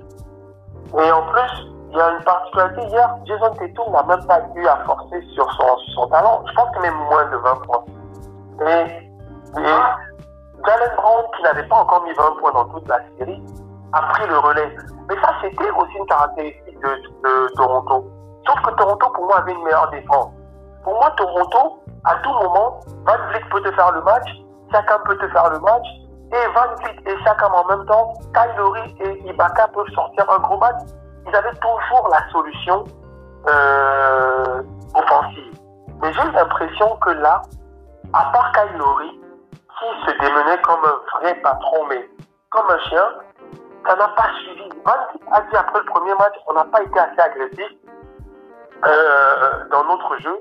[0.98, 2.83] Et en plus, il y a une particularité.
[2.88, 6.42] Hier, Jason Tatum n'a même pas eu à forcer sur son, son talent.
[6.48, 7.85] Je pense que même moins de 20 points.
[8.66, 9.11] Et,
[9.59, 9.76] et
[10.66, 13.42] Jalen Brown, qui n'avait pas encore mis 20 points dans toute la série,
[13.92, 14.76] a pris le relais.
[15.09, 18.11] Mais ça, c'était aussi une caractéristique de, Toronto.
[18.46, 20.31] Sauf que Toronto, pour moi, avait une meilleure défense.
[20.85, 24.28] Pour moi, Toronto, à tout moment, Van Vliet peut te faire le match,
[24.72, 25.87] chacun peut te faire le match,
[26.33, 30.59] et Van Vliet et Siakam en même temps, Kylori et Ibaka peuvent sortir un gros
[30.59, 30.81] match.
[31.27, 32.85] Ils avaient toujours la solution
[33.49, 34.62] euh,
[34.95, 35.55] offensive.
[36.01, 37.42] Mais j'ai l'impression que là,
[38.14, 39.21] à part Kylori,
[39.79, 42.09] qui se démenait comme un vrai patron, mais
[42.51, 43.09] comme un chien,
[43.87, 44.68] ça n'a pas suivi.
[44.87, 47.73] Van Vliet a dit après le premier match, on n'a pas été assez agressif
[48.87, 50.37] euh, dans notre jeu.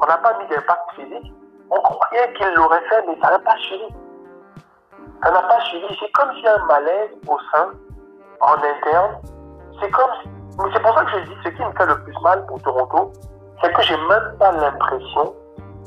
[0.00, 1.32] On n'a pas mis d'impact physique.
[1.70, 3.86] On croyait qu'il l'aurait fait, mais ça n'a pas suivi.
[5.22, 5.86] Ça n'a pas suivi.
[6.00, 7.68] C'est comme s'il y a un malaise au sein,
[8.40, 9.20] en interne.
[9.80, 10.10] C'est comme
[10.72, 13.12] c'est pour ça que je dis, ce qui me fait le plus mal pour Toronto,
[13.62, 15.34] c'est que j'ai même pas l'impression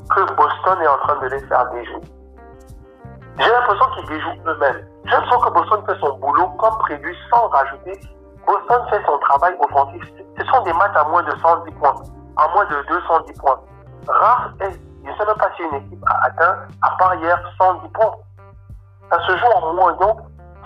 [0.10, 2.02] que Boston est en train de les faire déjouer.
[3.40, 4.88] J'ai l'impression qu'ils déjouent eux-mêmes.
[5.06, 8.00] J'ai l'impression que Boston fait son boulot comme prévu sans rajouter.
[8.46, 10.04] Boston fait son travail offensif.
[10.38, 11.96] Ce sont des matchs à moins de 110 points,
[12.38, 13.60] à moins de 210 points.
[14.08, 14.72] Rare est,
[15.04, 18.12] je ne sais même pas si une équipe a atteint, à part hier, 110 points.
[19.12, 20.20] Ça se joue en moins, donc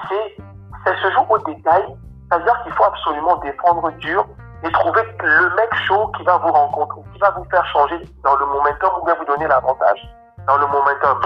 [0.09, 0.37] c'est,
[0.85, 1.85] ça se joue au détail.
[2.29, 4.25] C'est-à-dire qu'il faut absolument défendre dur
[4.63, 8.35] et trouver le mec chaud qui va vous rencontrer, qui va vous faire changer dans
[8.35, 10.01] le momentum ou bien vous donner l'avantage
[10.47, 11.19] dans le momentum.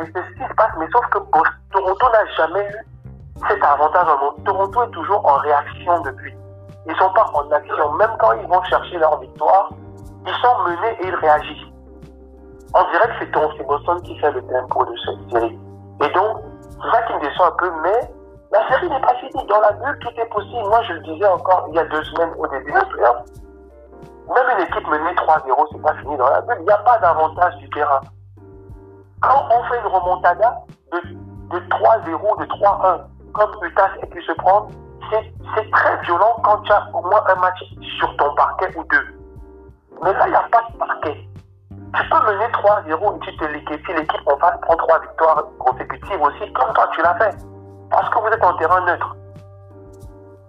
[0.00, 1.18] Et c'est ce qui se passe, mais sauf que
[1.70, 2.92] Toronto n'a jamais eu
[3.48, 4.44] cet avantage en monde.
[4.44, 6.34] Toronto est toujours en réaction depuis.
[6.86, 7.92] ils sont pas en action.
[7.94, 9.70] Même quand ils vont chercher leur victoire,
[10.26, 11.68] ils sont menés et ils réagissent.
[12.74, 13.26] On dirait que
[13.58, 15.58] c'est Boston qui fait le tempo de cette série.
[16.00, 16.38] Et donc,
[16.70, 18.10] c'est ça qui me déçoit un peu, mais
[18.52, 19.46] la série n'est pas finie.
[19.46, 20.68] Dans la bulle, tout est possible.
[20.68, 23.22] Moi, je le disais encore il y a deux semaines au début de playoff.
[24.34, 26.56] Même une équipe menée 3-0, c'est pas fini dans la bulle.
[26.60, 28.00] Il n'y a pas d'avantage du terrain.
[29.20, 30.58] Quand on fait une remontada
[30.92, 33.00] de, de 3-0, de 3-1,
[33.32, 34.68] comme Utas ait pu se prendre,
[35.10, 37.62] c'est très violent quand tu as au moins un match
[37.98, 39.06] sur ton parquet ou deux.
[40.02, 41.28] Mais là, il n'y a pas de parquet.
[41.94, 43.96] Tu peux mener 3-0 et tu te liquides.
[43.96, 47.36] l'équipe en face prend trois victoires consécutives aussi, comme toi tu l'as fait.
[47.90, 49.16] Parce que vous êtes en terrain neutre.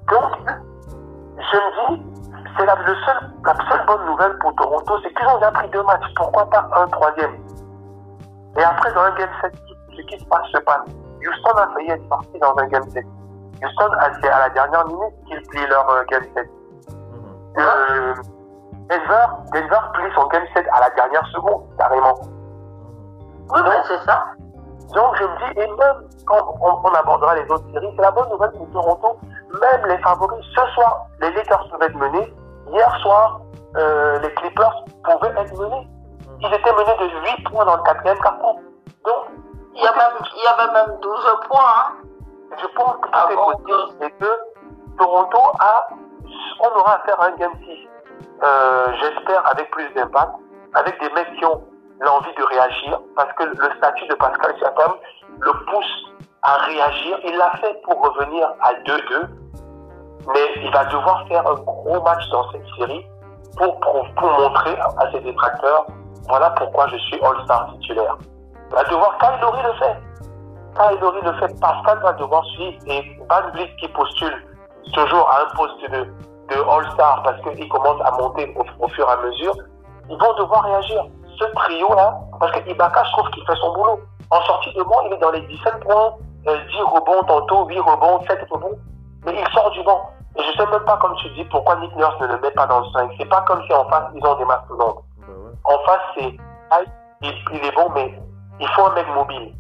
[0.10, 0.32] Donc,
[1.38, 2.04] je me dis,
[2.58, 5.84] c'est la, seul, la seule bonne nouvelle pour Toronto, c'est qu'ils ont déjà pris deux
[5.84, 6.14] matchs.
[6.16, 7.36] Pourquoi pas un troisième?
[8.58, 9.54] Et après, dans un game 7,
[9.96, 10.88] ce qui se passe se passe.
[11.26, 13.06] Houston a failli être parti dans un game 7.
[13.64, 16.50] Houston, c'est à la dernière minute qu'ils plient leur euh, game 7.
[16.88, 17.64] Mhm.
[17.64, 18.14] Euh,
[18.94, 22.14] Denver, Denver plie son game 7 à la dernière seconde, carrément.
[23.50, 24.26] Oui, c'est ça.
[24.94, 28.30] Donc je me dis, et même quand on, abordera les autres séries, c'est la bonne
[28.30, 29.18] nouvelle pour Toronto,
[29.62, 32.34] même les favoris, ce soir, les Lakers peuvent être menés.
[32.68, 33.42] Hier soir,
[33.78, 35.88] euh, les Clippers pouvaient être menés.
[36.42, 38.56] Ils étaient menés de 8 points dans le quatrième carton.
[39.06, 39.26] Donc,
[39.74, 41.62] il y, a même, il y avait même 12 points.
[41.62, 41.94] Hein.
[42.62, 45.88] Je pense que tout est possible et que Toronto a,
[46.60, 47.88] on aura à faire un game 6.
[48.44, 50.32] Euh, j'espère avec plus d'impact,
[50.74, 51.62] avec des mecs qui ont
[52.02, 54.94] l'envie de réagir, parce que le statut de Pascal Siakam
[55.40, 57.18] le pousse à réagir.
[57.24, 59.28] Il l'a fait pour revenir à 2-2,
[60.28, 63.06] mais il va devoir faire un gros match dans cette série
[63.58, 63.80] pour,
[64.22, 65.86] montrer à ses détracteurs,
[66.28, 68.18] voilà pourquoi je suis All-Star titulaire.
[68.70, 69.98] Il va devoir, Kyle le fait.
[70.76, 74.36] Kyle le fait, Pascal va devoir suivre, et Van Vliet qui postule
[74.94, 76.08] toujours à un poste de,
[76.50, 79.56] de All-Star parce qu'il commence à monter au, fur et à mesure,
[80.10, 81.04] ils vont devoir réagir.
[81.40, 84.00] Ce trio-là, parce que Ibaka, je trouve qu'il fait son boulot.
[84.30, 86.14] En sortie de banc, il est dans les 17 points,
[86.46, 88.78] 10 euh, rebonds tantôt, 8 rebonds, 7 rebonds,
[89.26, 90.10] mais il sort du banc.
[90.36, 92.66] Et je sais même pas, comme tu dis, pourquoi Nick Nurse ne le met pas
[92.68, 93.12] dans le 5.
[93.18, 95.04] C'est pas comme si en face, ils ont des mastodontes.
[95.20, 95.34] Bah
[95.66, 96.38] en face, c'est,
[97.22, 98.20] il, il, est bon, mais
[98.60, 99.54] il faut un mec mobile.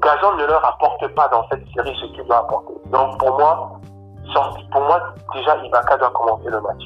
[0.00, 2.74] Gazon ne leur apporte pas dans cette série ce qu'il doit apporter.
[2.86, 3.80] Donc pour moi,
[4.32, 6.82] pour moi, déjà, Ibaka doit commencer le match.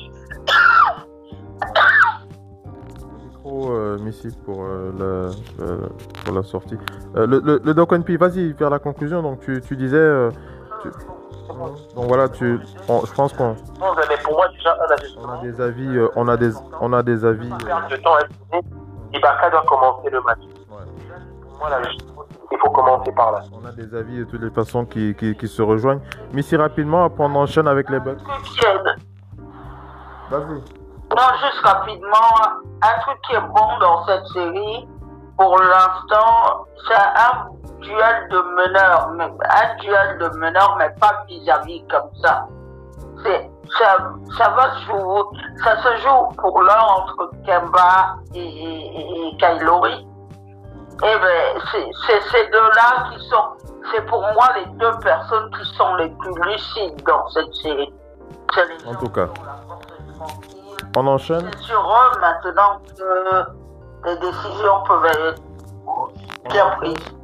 [3.25, 5.65] Micro euh, missif pour, euh, la,
[6.25, 6.79] pour la sortie.
[7.17, 9.23] Euh, le, le, le Doc vas-y, vers la conclusion.
[9.23, 9.97] Donc, tu, tu disais.
[9.97, 10.31] Euh,
[11.95, 13.55] donc voilà, tu, je pense qu'on.
[13.79, 14.77] Non, mais pour moi, déjà,
[15.19, 15.97] on a des avis.
[15.97, 17.51] Euh, on a des, on a des avis.
[19.13, 20.39] Ibaka doit commencer le match.
[21.69, 21.81] La
[22.53, 23.43] il faut commencer par là.
[23.53, 26.01] On a des avis de toutes les façons qui, qui, se rejoignent.
[26.33, 28.17] Mais si rapidement, après on enchaîne avec les bugs.
[30.31, 30.63] Vas-y.
[31.11, 34.89] Non, juste rapidement, un truc qui est bon dans cette série,
[35.37, 37.49] pour l'instant, c'est un
[37.81, 42.47] duel de meneurs, un duel de meneurs, mais pas vis-à-vis comme ça.
[43.25, 43.97] C'est, ça,
[44.39, 45.23] ça va se jouer,
[45.65, 50.07] ça se joue pour l'un entre Kemba et, et, et Kylori.
[51.03, 51.63] Eh ben,
[52.07, 53.57] c'est ces deux-là qui sont,
[53.91, 57.93] c'est pour moi les deux personnes qui sont les plus lucides dans cette série.
[58.87, 59.29] En tout cas.
[60.97, 61.49] On enchaîne.
[61.53, 65.43] C'est sur eux maintenant que les décisions peuvent être
[66.51, 67.20] bien prises.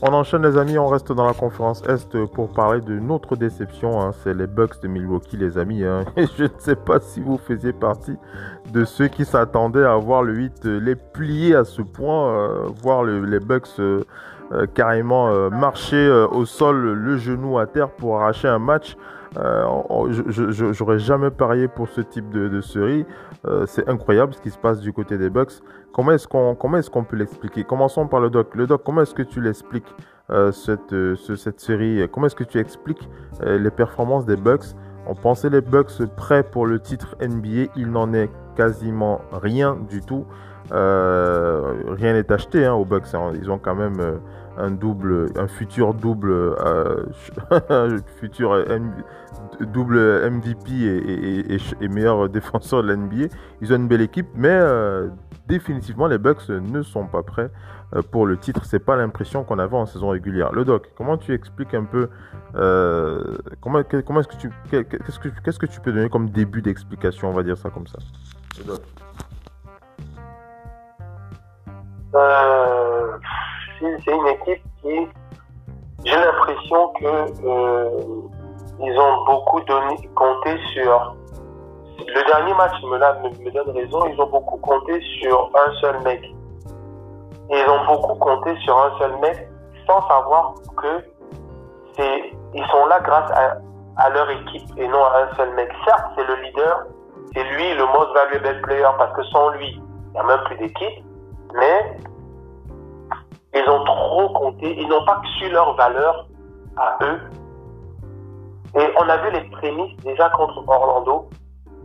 [0.00, 4.00] On enchaîne les amis, on reste dans la conférence Est pour parler de notre déception.
[4.00, 4.12] Hein.
[4.22, 5.84] C'est les Bucks de Milwaukee les amis.
[5.84, 6.04] Hein.
[6.16, 8.14] je ne sais pas si vous faisiez partie
[8.72, 13.02] de ceux qui s'attendaient à voir le 8 les plier à ce point, euh, voir
[13.02, 14.04] les Bucks euh,
[14.52, 18.96] euh, carrément marcher au sol, le genou à terre pour arracher un match.
[19.34, 23.04] J'aurais jamais parié pour ce type de, de série.
[23.66, 25.60] C'est incroyable ce qui se passe du côté des Bucks.
[25.92, 27.64] Comment est-ce qu'on est qu'on peut l'expliquer?
[27.64, 28.54] Commençons par le doc.
[28.54, 29.94] Le doc, comment est-ce que tu l'expliques
[30.30, 32.06] euh, cette, euh, cette série?
[32.12, 33.08] Comment est-ce que tu expliques
[33.42, 34.74] euh, les performances des Bucks?
[35.06, 40.00] On pensait les Bucks prêts pour le titre NBA, il n'en est quasiment rien du
[40.02, 40.26] tout.
[40.70, 43.14] rien n'est acheté hein, aux Bucks.
[43.14, 43.32] Hein.
[43.34, 44.20] Ils ont quand même
[44.58, 46.56] un double, un futur double,
[48.20, 48.64] futur
[49.60, 50.72] double MVP
[51.80, 53.26] et, meilleur défenseur de l'NBA.
[53.60, 54.58] Ils ont une belle équipe, mais
[55.46, 57.50] définitivement, les Bucks ne sont pas prêts
[57.96, 58.64] euh, pour le titre.
[58.66, 60.52] C'est pas l'impression qu'on avait en saison régulière.
[60.52, 62.10] Le Doc, comment tu expliques un peu
[62.54, 66.60] euh, comment, comment est-ce que tu qu'est-ce que qu'est-ce que tu peux donner comme début
[66.60, 67.98] d'explication, on va dire ça comme ça?
[68.58, 68.82] Le Doc.
[72.14, 73.18] Euh,
[73.80, 75.08] c'est une équipe qui
[76.04, 78.38] j'ai l'impression que
[78.80, 81.14] ils ont beaucoup donné, compté sur.
[82.06, 86.00] Le dernier match me, me, me donne raison, ils ont beaucoup compté sur un seul
[86.02, 86.22] mec.
[87.50, 89.48] Ils ont beaucoup compté sur un seul mec
[89.86, 91.04] sans savoir que
[91.96, 93.56] c'est, ils sont là grâce à,
[93.96, 95.68] à leur équipe et non à un seul mec.
[95.84, 96.86] Certes, c'est le leader,
[97.34, 100.56] c'est lui le most valuable player parce que sans lui, il n'y a même plus
[100.58, 101.04] d'équipe,
[101.54, 101.96] mais
[103.54, 106.26] ils ont trop compté, ils n'ont pas su leur valeur
[106.76, 107.20] à eux.
[108.76, 111.28] Et on a vu les prémices déjà contre Orlando.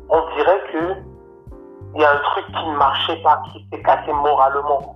[0.09, 0.95] On dirait que
[1.95, 4.95] il y a un truc qui ne marchait pas, qui s'est cassé moralement.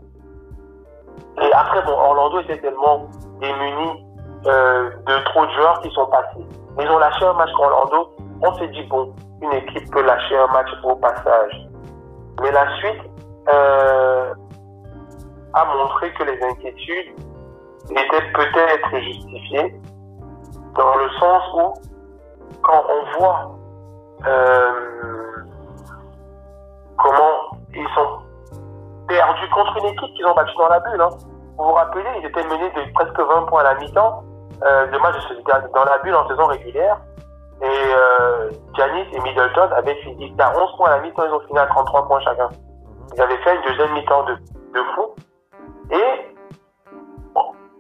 [1.42, 3.08] Et après, bon, Orlando était tellement
[3.40, 4.06] démuni
[4.48, 6.46] euh, de trop de joueurs qui sont passés.
[6.80, 8.16] Ils ont lâché un match contre Orlando.
[8.42, 11.68] On s'est dit, bon, une équipe peut lâcher un match au passage.
[12.42, 13.02] Mais la suite
[13.50, 14.34] euh,
[15.54, 17.14] a montré que les inquiétudes
[17.92, 19.80] étaient peut-être justifiées
[20.76, 21.74] dans le sens où,
[22.62, 23.58] quand on voit
[24.26, 24.88] euh,
[26.98, 28.20] comment ils sont
[29.08, 31.02] perdus contre une équipe qu'ils ont battue dans la bulle.
[31.02, 31.10] Hein.
[31.58, 34.24] Vous vous rappelez, ils étaient menés de presque 20 points à la mi-temps.
[34.64, 35.16] Euh, le match
[35.74, 36.98] dans la bulle en saison régulière.
[37.62, 41.58] Et euh, et Middleton avaient fini à 11 points à la mi-temps, ils ont fini
[41.58, 42.50] à 33 points chacun.
[43.16, 45.16] Ils avaient fait une deuxième mi-temps de, de fou.
[45.92, 46.36] Et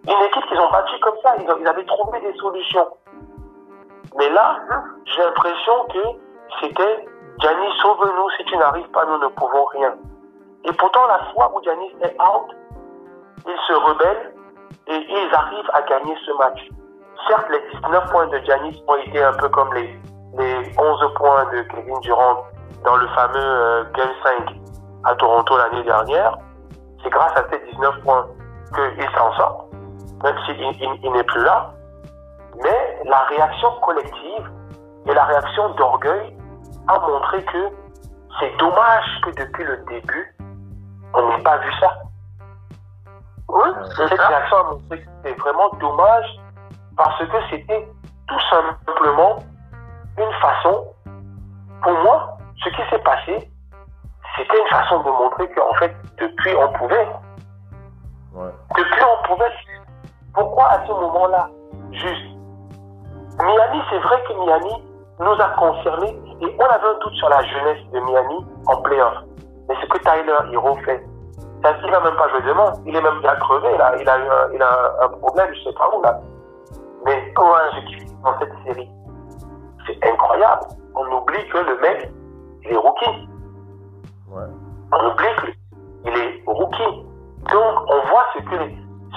[0.08, 2.88] une équipe qu'ils ont battue comme ça, ils, avaient trouvé des solutions.
[4.17, 4.58] Mais là,
[5.06, 6.00] j'ai l'impression que
[6.62, 7.06] c'était
[7.39, 9.96] Giannis, sauve-nous, si tu n'arrives pas, nous ne pouvons rien.
[10.63, 12.56] Et pourtant, la fois où Giannis est out,
[13.46, 14.34] ils se rebellent
[14.88, 16.67] et ils arrivent à gagner ce match.
[17.28, 20.00] Certes, les 19 points de Giannis ont été un peu comme les,
[20.38, 22.46] les 11 points de Kevin Durant
[22.84, 24.56] dans le fameux euh, Game 5
[25.04, 26.38] à Toronto l'année dernière.
[27.04, 28.28] C'est grâce à ces 19 points
[28.74, 29.68] qu'il s'en sort,
[30.24, 31.74] même s'il il, il n'est plus là.
[32.64, 34.52] Mais la réaction collective
[35.06, 36.36] et la réaction d'orgueil
[36.88, 37.70] a montré que
[38.40, 40.36] c'est dommage que depuis le début,
[41.14, 41.94] on n'ait pas vu ça.
[43.50, 46.26] Oui, cette réaction a montré que c'était vraiment dommage
[46.96, 47.88] parce que c'était
[48.28, 49.38] tout simplement
[50.18, 50.88] une façon,
[51.82, 53.50] pour moi, ce qui s'est passé,
[54.38, 57.08] c'était une façon de montrer qu'en fait, depuis on pouvait.
[58.34, 58.52] Ouais.
[58.78, 59.52] Depuis on pouvait.
[60.34, 61.50] Pourquoi à ce moment-là,
[61.91, 62.38] juste
[63.39, 64.84] Miami, c'est vrai que Miami
[65.19, 66.10] nous a confirmé
[66.41, 69.15] et on avait un doute sur la jeunesse de Miami en playoff.
[69.67, 71.04] Mais ce que Tyler Hero fait,
[71.63, 72.71] c'est qu'il n'a même pas joué demain.
[72.86, 73.93] Il est même bien crevé, là.
[74.00, 74.17] Il a
[74.54, 76.19] il a un problème, je sais pas où, là.
[77.06, 78.89] Mais comment je kiffe dans cette série?
[79.86, 80.62] C'est incroyable.
[80.95, 82.12] On oublie que le mec,
[82.63, 83.30] il est rookie.
[84.91, 85.54] On oublie
[86.04, 87.06] qu'il est rookie.
[87.52, 88.58] Donc, on voit ce que,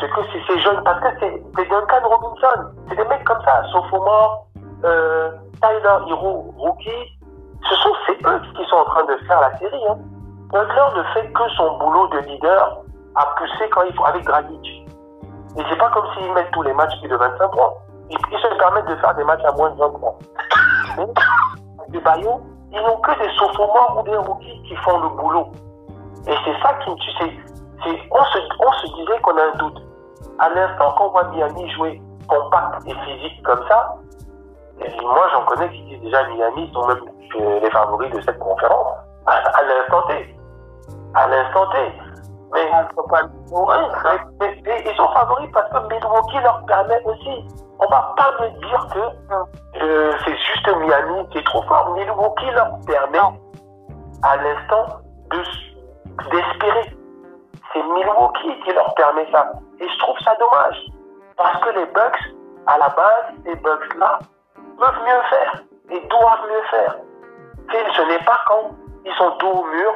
[0.00, 2.70] ce que ces jeunes, parce que c'est Duncan Robinson.
[2.88, 4.46] C'est des mecs comme ça, sophomore,
[4.84, 5.30] euh,
[5.62, 7.18] Tyler Hero, rookie.
[7.68, 9.82] Ce sont c'est eux qui sont en train de faire la série.
[9.88, 9.98] Hein.
[10.52, 12.82] Butler ne fait que son boulot de leader
[13.14, 14.86] à pousser quand il faut avec Dragic.
[15.56, 17.72] Et c'est pas comme s'ils mettent tous les matchs plus de 25 points.
[18.10, 20.14] Ils, se permettent de faire des matchs à moins de 20 points.
[21.92, 22.00] Mais,
[22.72, 25.48] ils n'ont que des sophomores ou des rookies qui font le boulot.
[26.26, 26.96] Et c'est ça qui me.
[27.18, 27.32] C'est,
[27.84, 29.82] c'est, on, se, on disait qu'on a un doute.
[30.38, 33.96] À l'instant qu'on voit Miami jouer compact et physique comme ça,
[34.80, 37.00] et moi j'en connais qui disent déjà Miami sont même
[37.40, 38.94] euh, les favoris de cette conférence.
[39.26, 40.36] À l'instant T.
[41.14, 41.78] À l'instant T.
[42.52, 42.68] Mais,
[43.52, 47.44] ouais, mais, mais- mais ils sont favoris parce que Milwaukee leur permet aussi.
[47.78, 51.90] On va pas me dire que euh, c'est juste Miami qui est trop fort.
[51.94, 53.18] Milwaukee leur permet
[54.22, 54.98] à l'instant
[55.30, 55.42] de
[56.30, 56.96] d'espérer.
[57.72, 59.52] C'est Milwaukee qui leur permet ça.
[59.78, 60.86] Et je trouve ça dommage.
[61.36, 62.20] Parce que les Bucks,
[62.66, 64.18] à la base, ces Bucks-là,
[64.78, 66.96] peuvent mieux faire et doivent mieux faire.
[67.72, 68.70] Et ce n'est pas quand
[69.06, 69.92] ils sont dos au mur,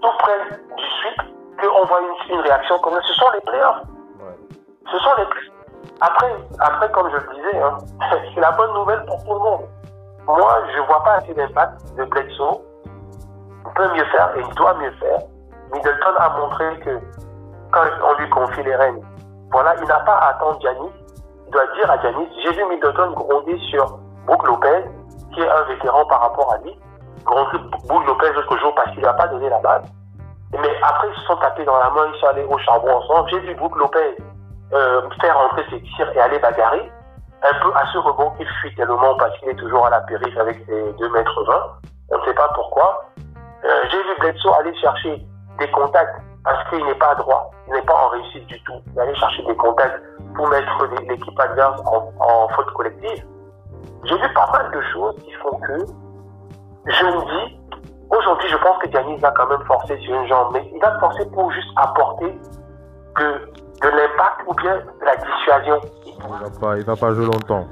[0.00, 0.38] tout près
[0.76, 3.00] du sweep, qu'on voit une, une réaction comme ça.
[3.02, 3.82] Ce sont les playoffs.
[4.20, 4.36] Ouais.
[4.90, 5.24] Ce sont les.
[6.00, 7.76] Après, après comme je le disais, hein,
[8.34, 9.68] c'est la bonne nouvelle pour tout le monde.
[10.26, 12.60] Moi, je vois pas assez d'impact de Bledsoe.
[13.66, 15.18] Il peut mieux faire et il doit mieux faire.
[15.72, 16.98] Middleton a montré que
[17.72, 19.00] quand on lui confie les rênes,
[19.52, 20.90] voilà, il n'a pas à attendre Giannis.
[21.46, 24.84] Il doit dire à Giannis, j'ai vu Middleton gronder sur Brook Lopez,
[25.32, 26.78] qui est un vétéran par rapport à lui.
[27.24, 29.82] Gronder Brook Lopez l'autre jour parce qu'il n'a pas donné la balle.
[30.52, 33.30] Mais après, ils se sont tapés dans la main, ils sont allés au charbon ensemble.
[33.30, 34.16] J'ai vu Brook Lopez
[34.72, 36.90] euh, faire entrer ses tirs et aller bagarrer.
[37.42, 40.36] Un peu à ce rebond qu'il fuit tellement parce qu'il est toujours à la périph'
[40.38, 41.54] avec ses 2 mètres 20.
[42.10, 43.04] On ne sait pas pourquoi.
[43.64, 45.24] Euh, J'ai vu Bledsoe aller chercher
[45.58, 49.14] des contacts parce qu'il n'est pas droit, il n'est pas en réussite du tout, d'aller
[49.14, 50.00] chercher des contacts
[50.34, 53.24] pour mettre l'équipe adverse en faute collective.
[54.04, 55.84] J'ai vu pas mal de choses qui font que
[56.86, 57.58] je me dis,
[58.10, 60.98] aujourd'hui, je pense que Giannis va quand même forcer sur une jambe, mais il va
[60.98, 62.38] forcer pour juste apporter
[63.18, 63.22] de,
[63.82, 65.80] de l'impact ou bien de la dissuasion.
[66.06, 67.66] Il va pas, il va pas jouer longtemps.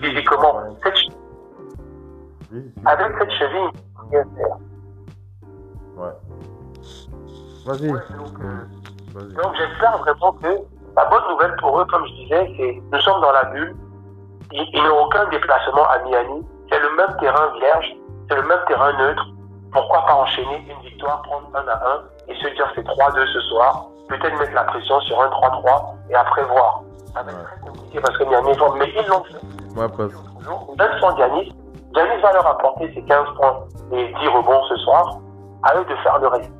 [0.00, 0.62] Physiquement.
[0.82, 1.08] Cette ch-
[2.86, 3.70] avec cette cheville,
[5.96, 6.08] Ouais.
[7.66, 7.88] Vas-y.
[7.90, 8.64] Ouais, donc, euh.
[9.14, 9.34] Vas-y.
[9.34, 10.48] Donc j'espère vraiment que
[10.96, 13.74] la bonne nouvelle pour eux, comme je disais, c'est nous sommes dans la bulle.
[14.52, 16.46] Ils, ils n'ont aucun déplacement à Miami.
[16.70, 17.92] C'est le même terrain vierge,
[18.28, 19.24] c'est le même terrain neutre.
[19.72, 23.40] Pourquoi pas enchaîner une victoire, prendre un à un et se dire c'est 3-2 ce
[23.40, 23.86] soir?
[24.08, 26.82] Peut-être mettre la pression sur un 3-3 et après voir.
[27.14, 27.44] Ça va être Ouais.
[27.44, 28.24] très compliqué parce que
[28.58, 29.80] fort, mais ils l'ont fait.
[29.80, 30.16] Ouais, presque.
[30.78, 31.52] Même sans Giannis,
[31.94, 35.16] Giannis va leur apporter ses 15 points et 10 rebonds ce soir.
[35.62, 36.50] À eux de faire le reste.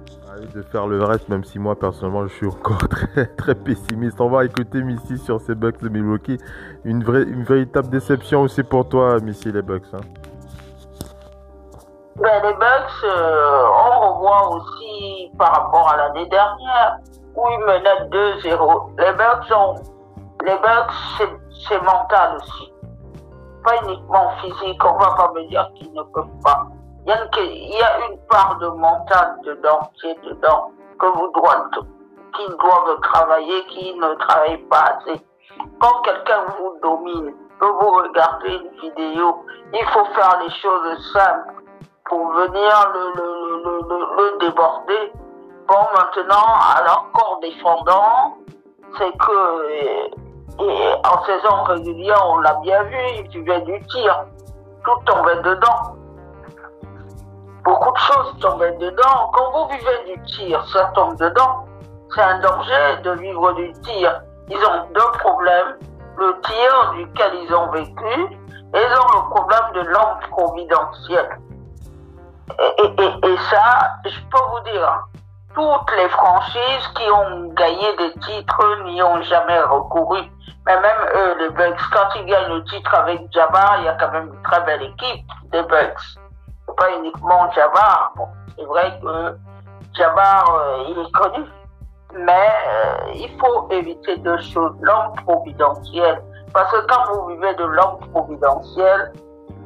[0.54, 4.20] De faire le reste, même si moi personnellement je suis encore très très pessimiste.
[4.20, 6.38] On va écouter Missy sur ces Bucks de Milwaukee.
[6.84, 9.84] Une vraie, une véritable déception aussi pour toi, Missy les Bucks.
[9.92, 10.00] hein.
[12.16, 16.98] Ben, les Bucks, euh, on revoit aussi par rapport à l'année dernière
[17.34, 18.90] où ils menaient 2-0.
[18.98, 19.74] Les Bucks ont,
[20.44, 21.28] les Bucks,
[21.68, 22.72] c'est mental aussi.
[23.64, 24.84] Pas uniquement physique.
[24.84, 26.66] On va pas me dire qu'ils ne peuvent pas.
[27.06, 31.68] Il y a une, part de mental dedans, qui est dedans, que vous doivent,
[32.34, 35.20] qui doivent travailler, qui ne travaillent pas assez.
[35.80, 39.44] Quand quelqu'un vous domine, que vous regardez une vidéo,
[39.74, 41.62] il faut faire les choses simples
[42.06, 45.12] pour venir le, le, le, le, déborder.
[45.68, 48.38] Bon, maintenant, alors corps défendant,
[48.98, 50.10] c'est que
[50.58, 54.24] en saison régulière, on l'a bien vu, il suivait du tir.
[54.84, 56.03] Tout tombait dedans.
[57.64, 59.30] Beaucoup de choses tombaient dedans.
[59.32, 61.64] Quand vous vivez du tir, ça tombe dedans.
[62.14, 64.20] C'est un danger de vivre du tir.
[64.48, 65.78] Ils ont deux problèmes.
[66.16, 68.20] Le tir duquel ils ont vécu
[68.74, 71.38] et ils ont le problème de l'homme providentiel.
[72.58, 75.00] Et, et, et, et ça, je peux vous dire, hein,
[75.54, 80.20] toutes les franchises qui ont gagné des titres n'y ont jamais recouru.
[80.66, 83.94] Mais même eux, les Bucks, quand ils gagnent le titre avec Jabbar, il y a
[83.94, 86.18] quand même une très belle équipe des Bucks.
[86.76, 88.12] Pas uniquement Jabbar.
[88.16, 89.36] Bon, c'est vrai que
[89.96, 91.44] Jabbar, euh, il est connu.
[92.16, 94.74] Mais euh, il faut éviter deux choses.
[94.80, 96.22] L'homme providentiel.
[96.52, 99.12] Parce que quand vous vivez de l'homme providentiel,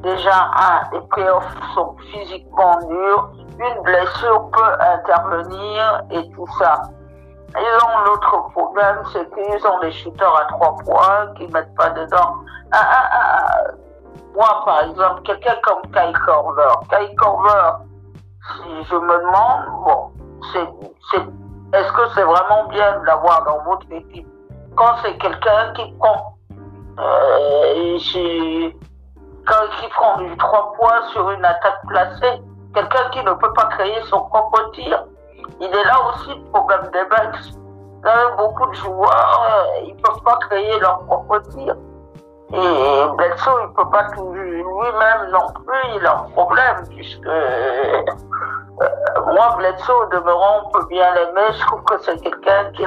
[0.02, 6.82] déjà, un, les playoffs sont physiquement durs, une blessure peut intervenir et tout ça.
[7.56, 11.90] Ils ont l'autre problème, c'est qu'ils ont des shooters à trois points qui mettent pas
[11.90, 12.34] dedans.
[14.38, 16.74] Moi, par exemple, quelqu'un comme Kai Korver.
[16.88, 17.72] Kai Korver,
[18.46, 20.12] si je me demande, bon,
[21.72, 24.28] est-ce que c'est vraiment bien de l'avoir dans votre équipe?
[24.76, 26.36] Quand c'est quelqu'un qui prend,
[27.00, 27.98] euh,
[29.44, 32.40] quand il prend du 3 points sur une attaque placée,
[32.74, 35.04] quelqu'un qui ne peut pas créer son propre tir.
[35.60, 37.54] Il est là aussi le problème des Bucks.
[38.36, 41.74] Beaucoup de joueurs, euh, ils ne peuvent pas créer leur propre tir.
[42.50, 47.26] Et Bledsoe, il ne peut pas tout lui-même non plus, il a un problème, puisque
[47.26, 48.02] euh,
[49.26, 51.52] moi, Bledsoe, au demeurant, on peut bien l'aimer.
[51.52, 52.86] Je trouve que c'est quelqu'un qui,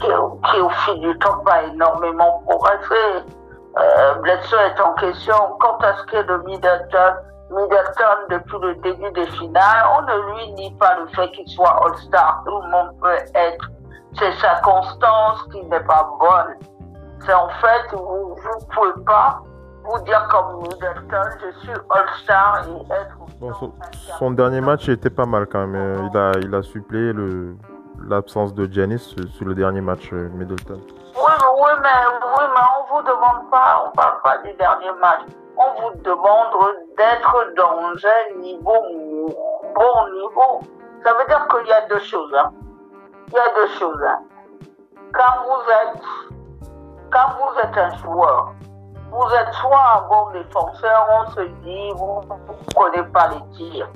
[0.00, 3.24] qui, qui, au fil du temps, pas énormément progressé.
[3.76, 5.34] Euh, Bledsoe est en question.
[5.58, 7.14] Quant à ce qui est de Middleton,
[7.50, 11.80] Middleton, depuis le début des finales, on ne lui nie pas le fait qu'il soit
[11.84, 12.42] All-Star.
[12.46, 13.68] Tout le monde peut être.
[14.16, 16.54] C'est sa constance qui n'est pas bonne.
[17.26, 19.40] C'est en fait, vous ne pouvez pas
[19.84, 23.16] vous dire comme Middleton, je suis All-Star et être.
[23.40, 23.72] Bon, son,
[24.18, 26.08] son dernier match était pas mal quand même.
[26.12, 27.56] Il a, il a suppléé le,
[28.08, 30.80] l'absence de Giannis sur- le dernier match euh, Middleton.
[31.16, 31.88] Oui, mais, oui, mais,
[32.38, 35.20] oui, mais on vous demande pas, on parle pas du dernier match.
[35.56, 38.82] On vous demande d'être dans un niveau,
[39.74, 40.60] bon niveau.
[41.04, 42.50] Ça veut dire qu'il y a deux choses, hein.
[43.28, 44.18] Il y a deux choses, hein.
[45.12, 46.02] Quand vous êtes,
[47.14, 48.52] quand vous êtes un joueur,
[49.10, 53.88] vous êtes soit un bon défenseur, on se dit, vous ne prenez pas les tirs,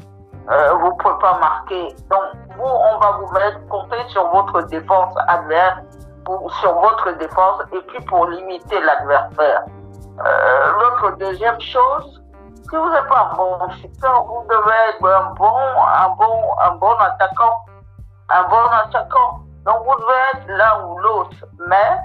[0.51, 1.97] euh, vous ne pouvez pas marquer.
[2.09, 2.23] Donc,
[2.57, 5.81] vous, on va vous mettre, compter sur votre défense adverse
[6.25, 9.65] pour- sur votre défense et puis pour limiter l'adversaire.
[10.25, 12.23] Euh, L'autre deuxième chose,
[12.71, 16.71] si vous n'êtes pas un bon shooter, vous devez être un bon, un bon, un
[16.77, 17.59] bon attaquant.
[18.31, 19.41] Un bon attaquant.
[19.65, 21.37] Donc vous devez être l'un ou l'autre.
[21.67, 21.99] Mais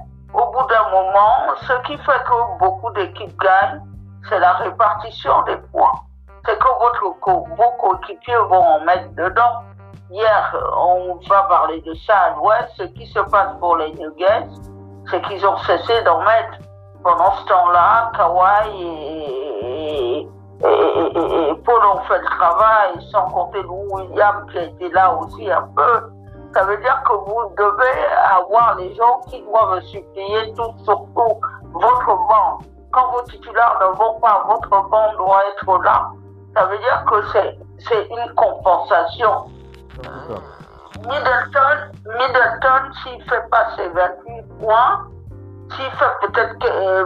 [1.61, 3.81] ce qui fait que beaucoup d'équipes gagnent,
[4.29, 5.99] c'est la répartition des points.
[6.45, 9.63] C'est que votre co- vos coéquipiers vont en mettre dedans.
[10.09, 12.69] hier, on va parler de ça à l'ouest.
[12.77, 14.47] Ce qui se passe pour les Nuggets,
[15.09, 16.57] c'est qu'ils ont cessé d'en mettre.
[17.03, 18.83] Pendant ce temps-là, Kawhi
[19.63, 20.27] et,
[21.65, 26.09] Paul ont fait le travail, sans compter Lou William qui était là aussi un peu.
[26.53, 31.41] Ça veut dire que vous devez avoir les gens qui doivent supplier tout, surtout
[31.71, 32.59] votre banc.
[32.91, 36.11] Quand vos titulaires ne vont pas, votre banc doit être là.
[36.55, 37.15] Ça veut dire que
[37.79, 39.45] c'est une compensation.
[40.99, 45.07] Middleton, Middleton s'il ne fait pas ses 28 points,
[45.71, 47.05] s'il fait peut-être 20 euh,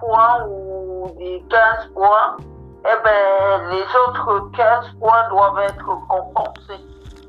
[0.00, 1.16] points ou
[1.48, 2.36] 15 points,
[2.84, 6.84] eh ben, les autres 15 points doivent être compensés.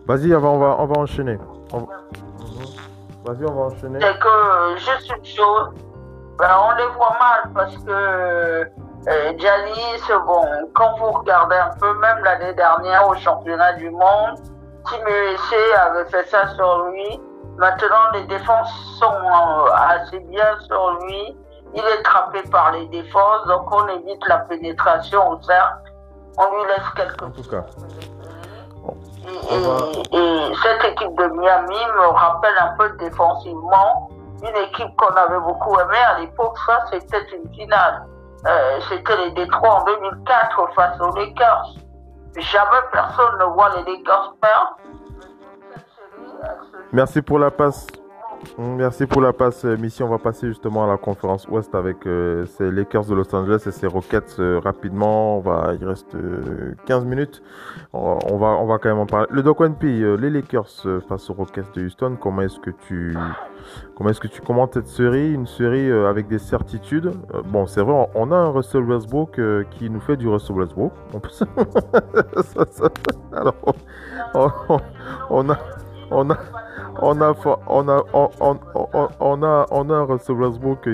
[0.10, 1.38] Vas-y, on va, on va enchaîner.
[3.24, 4.00] Vas-y, on va enchaîner.
[4.02, 5.70] C'est que, euh, juste une chose,
[6.40, 8.66] ben, on les voit mal parce que euh,
[10.26, 14.40] bon, quand vous regardez un peu, même l'année dernière au championnat du monde,
[14.90, 17.22] Team USA avait fait ça sur lui.
[17.58, 21.38] Maintenant, les défenses sont euh, assez bien sur lui.
[21.76, 25.94] Il est trappé par les défenses, donc on évite la pénétration au cercle.
[26.36, 27.22] On lui laisse quelques.
[27.22, 27.64] En tout cas.
[29.26, 34.10] Et, cette équipe de Miami me rappelle un peu défensivement
[34.42, 36.58] une équipe qu'on avait beaucoup aimée à l'époque.
[36.66, 38.06] Ça, c'était une finale.
[38.46, 41.76] Euh, c'était les Détroits en 2004 face aux Lakers.
[42.38, 44.78] Jamais personne ne voit les Lakers perdre.
[46.92, 47.88] Merci pour la passe.
[48.58, 50.04] Merci pour la passe, euh, Missy.
[50.04, 53.64] On va passer justement à la conférence Ouest avec euh, ces Lakers de Los Angeles
[53.66, 55.38] et ces Rockets euh, rapidement.
[55.38, 56.16] On va, il reste
[56.86, 57.42] 15 minutes.
[57.94, 59.28] On va, on va quand même en parler.
[59.32, 62.18] Le Doc One les Lakers face aux Rockets de Houston.
[62.20, 63.16] Comment est-ce que tu,
[63.96, 65.34] comment est-ce que tu commentes cette série?
[65.34, 67.12] Une série avec des certitudes.
[67.46, 69.40] bon, c'est vrai, on a un Russell Westbrook
[69.72, 70.92] qui nous fait du Russell Westbrook.
[73.32, 73.76] Alors,
[75.30, 75.58] on a,
[76.12, 76.38] on a
[77.02, 77.34] on a,
[77.68, 78.04] on a,
[79.20, 80.36] on, a, on a un Russell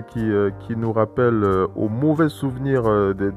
[0.07, 3.31] qui, euh, qui nous rappelle euh, au mauvais souvenir euh, des,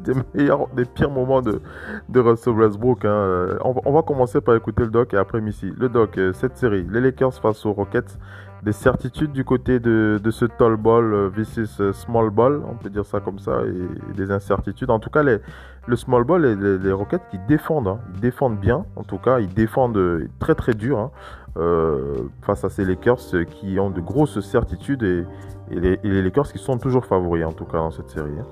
[0.00, 1.62] des, meilleurs, des pires moments de,
[2.08, 3.04] de Russell Westbrook.
[3.04, 3.58] Hein.
[3.64, 5.72] On, va commencer par écouter le doc et après Missy.
[5.76, 8.18] Le doc, cette série, les Lakers face aux Rockets,
[8.62, 13.04] des certitudes du côté de, de ce tall ball versus small ball, on peut dire
[13.04, 14.90] ça comme ça, et, des incertitudes.
[14.90, 15.38] En tout cas, les,
[15.86, 17.98] le small ball et les, Rockets qui défendent, hein.
[18.14, 20.98] ils défendent bien, en tout cas, ils défendent très très dur.
[20.98, 21.10] Hein.
[21.56, 25.24] Euh, face à ces Lakers qui ont de grosses certitudes et,
[25.70, 28.32] les, Lakers qui sont toujours favoris en tout cas dans cette série.
[28.40, 28.46] Hein.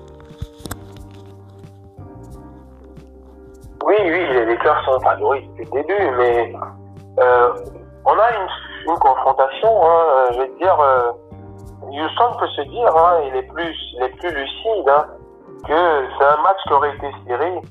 [3.85, 6.53] Oui, oui, les Lakers sont favoris depuis le début, mais
[7.19, 7.49] euh,
[8.05, 10.77] on a une, confrontation, euh, je vais dire,
[11.81, 12.93] Houston peut se dire,
[13.27, 14.91] il, est plus, il est plus lucide,
[15.63, 17.61] que c'est un match qui aurait été serré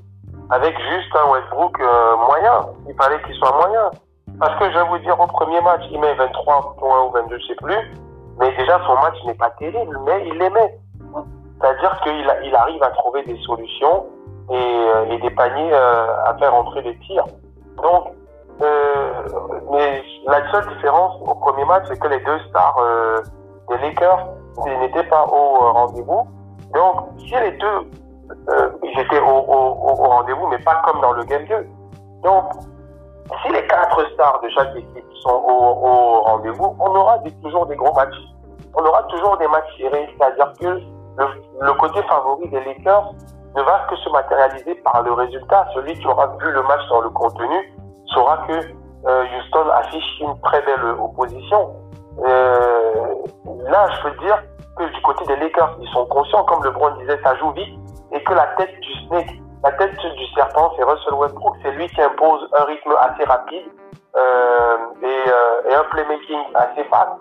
[0.50, 1.78] avec juste un Westbrook
[2.26, 2.60] moyen.
[2.88, 3.90] Il fallait qu'il soit moyen.
[4.38, 7.38] Parce que je vais vous dire, au premier match, il met 23 points ou 22,
[7.38, 7.76] je sais plus.
[8.38, 10.78] Mais déjà, son match n'est pas terrible, mais il les met.
[11.60, 14.06] C'est-à-dire qu'il il arrive à trouver des solutions
[14.50, 17.24] et, euh, des paniers euh, à faire entrer des tirs.
[17.82, 18.08] Donc,
[18.62, 19.12] euh,
[20.26, 22.76] la seule différence au premier match, c'est que les deux stars
[23.68, 24.26] des Lakers
[24.66, 26.26] n'étaient pas au rendez-vous.
[26.74, 27.90] Donc, si les deux,
[28.82, 31.66] ils étaient au, au rendez-vous, mais pas comme dans le Game 2.
[32.22, 32.44] Donc,
[33.42, 37.92] si les quatre stars de chaque équipe sont au, rendez-vous, on aura toujours des gros
[37.94, 38.16] matchs.
[38.74, 40.80] On aura toujours des matchs serrés, c'est-à-dire que
[41.60, 43.12] le, côté favori des Lakers
[43.54, 45.66] ne va que se matérialiser par le résultat.
[45.74, 47.74] Celui qui aura vu le match dans le contenu
[48.14, 48.52] saura que
[49.06, 51.74] euh, Houston affiche une très belle opposition.
[52.18, 53.14] Euh,
[53.68, 54.42] là, je peux dire
[54.76, 57.78] que du côté des Lakers, ils sont conscients, comme LeBron disait, ça joue vite,
[58.12, 61.56] et que la tête du Snake la tête du serpent, c'est Russell Westbrook.
[61.62, 63.64] C'est lui qui impose un rythme assez rapide
[64.16, 67.12] euh, euh, et, un playmaking assez fast.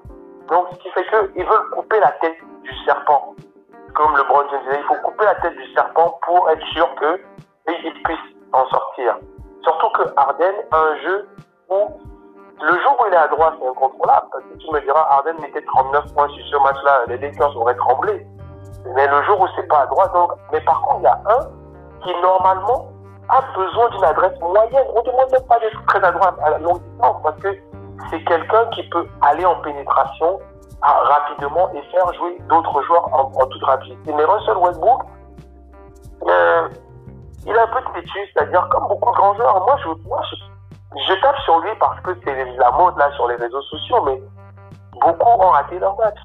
[0.50, 3.36] Donc, ce qui fait qu'ils veulent couper la tête du serpent.
[3.94, 8.04] Comme le James disait, il faut couper la tête du serpent pour être sûr qu'il
[8.04, 8.20] puisse
[8.54, 9.18] en sortir.
[9.62, 11.30] Surtout que Harden a un jeu
[11.70, 11.90] où
[12.62, 14.28] le jour où il est à droite, c'est incontrôlable.
[14.32, 17.76] Parce que tu me diras, Harden mettait 39 points sur ce match-là, les Lakers auraient
[17.76, 18.26] tremblé.
[18.96, 21.22] Mais le jour où c'est pas à droite, donc, mais par contre, il y a
[21.28, 21.40] un
[22.04, 22.88] qui normalement
[23.30, 24.86] a besoin d'une adresse moyenne.
[24.96, 27.50] On ne demande même pas d'être très adroit à longue distance parce que
[28.10, 30.40] c'est quelqu'un qui peut aller en pénétration
[30.82, 34.14] ah, rapidement et faire jouer d'autres joueurs en, toute rapidité.
[34.14, 35.04] Mais Russell Westbrook,
[36.28, 36.70] euh,
[37.46, 39.64] il a un peu de têtu, c'est-à-dire comme beaucoup de grands joueurs.
[39.66, 40.36] Moi, je, moi je,
[41.22, 44.22] tape sur lui parce que c'est la mode là sur les réseaux sociaux, mais
[45.00, 46.18] beaucoup ont raté leur match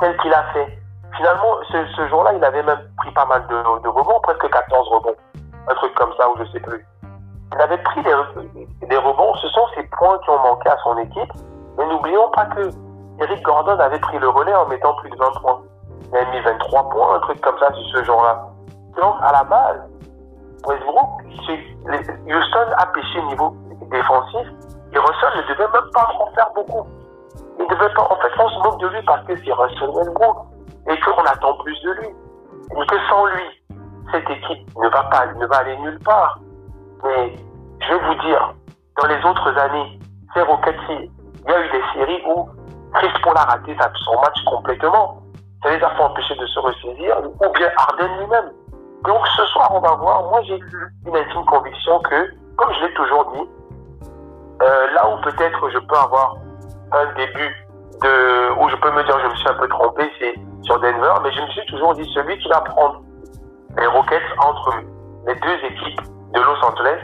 [0.00, 0.78] tel qu'il a fait.
[1.16, 5.14] Finalement, ce, jour-là, il avait même pris pas mal de, rebonds, presque 14 rebonds.
[5.68, 6.84] Un truc comme ça, ou je sais plus.
[7.54, 8.12] il avait pris des,
[8.96, 9.34] rebonds.
[9.36, 11.32] Ce sont ces points qui ont manqué à son équipe.
[11.78, 12.68] Mais n'oublions pas que
[13.20, 15.60] Eric Gordon avait pris le relais en mettant plus de 20 points.
[16.12, 18.46] Il a mis 23 points, un truc comme ça sur ce genre-là.
[19.00, 19.80] Donc, à la base,
[20.66, 21.08] Westbrook,
[22.26, 23.56] Houston a pêché au niveau
[23.90, 24.46] défensif
[24.92, 26.86] et Russell ne devait même pas en faire beaucoup.
[27.58, 30.36] Il devait pas, en fait, on se moque de lui parce que c'est Russell Westbrook
[30.88, 32.08] et qu'on attend plus de lui.
[32.08, 33.76] Et que sans lui,
[34.12, 36.38] cette équipe ne va pas, ne va aller nulle part.
[37.04, 37.34] Mais,
[37.80, 38.54] je vais vous dire,
[39.00, 39.98] dans les autres années,
[40.34, 41.10] ces Rockets, il
[41.46, 42.48] y a eu des séries où
[42.94, 45.22] Chris Paul a raté son match complètement.
[45.62, 48.50] Ça les a fait empêcher de se ressaisir, ou bien Harden lui-même.
[49.04, 50.22] Donc ce soir, on va voir.
[50.30, 50.58] Moi, j'ai
[51.06, 53.48] une intime conviction que, comme je l'ai toujours dit,
[54.62, 56.36] euh, là où peut-être je peux avoir
[56.92, 57.66] un début
[58.02, 61.12] de, où je peux me dire je me suis un peu trompé, c'est sur Denver,
[61.22, 63.02] mais je me suis toujours dit celui qui va prendre
[63.76, 64.74] les Rockets entre
[65.26, 66.00] les deux équipes
[66.32, 67.00] de Los Angeles,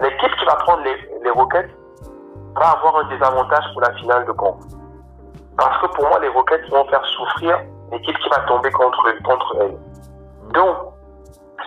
[0.00, 1.70] l'équipe qui va prendre les, les Rockets
[2.56, 4.62] va avoir un désavantage pour la finale de compte.
[5.56, 7.58] Parce que pour moi, les Rockets vont faire souffrir
[7.92, 9.76] l'équipe qui va tomber contre, contre elle.
[10.52, 10.93] Donc,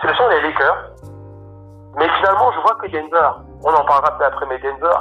[0.02, 0.84] ce sont les Lakers.
[1.96, 3.30] Mais finalement, je vois que Denver,
[3.64, 4.98] on en parlera peut après, mais Denver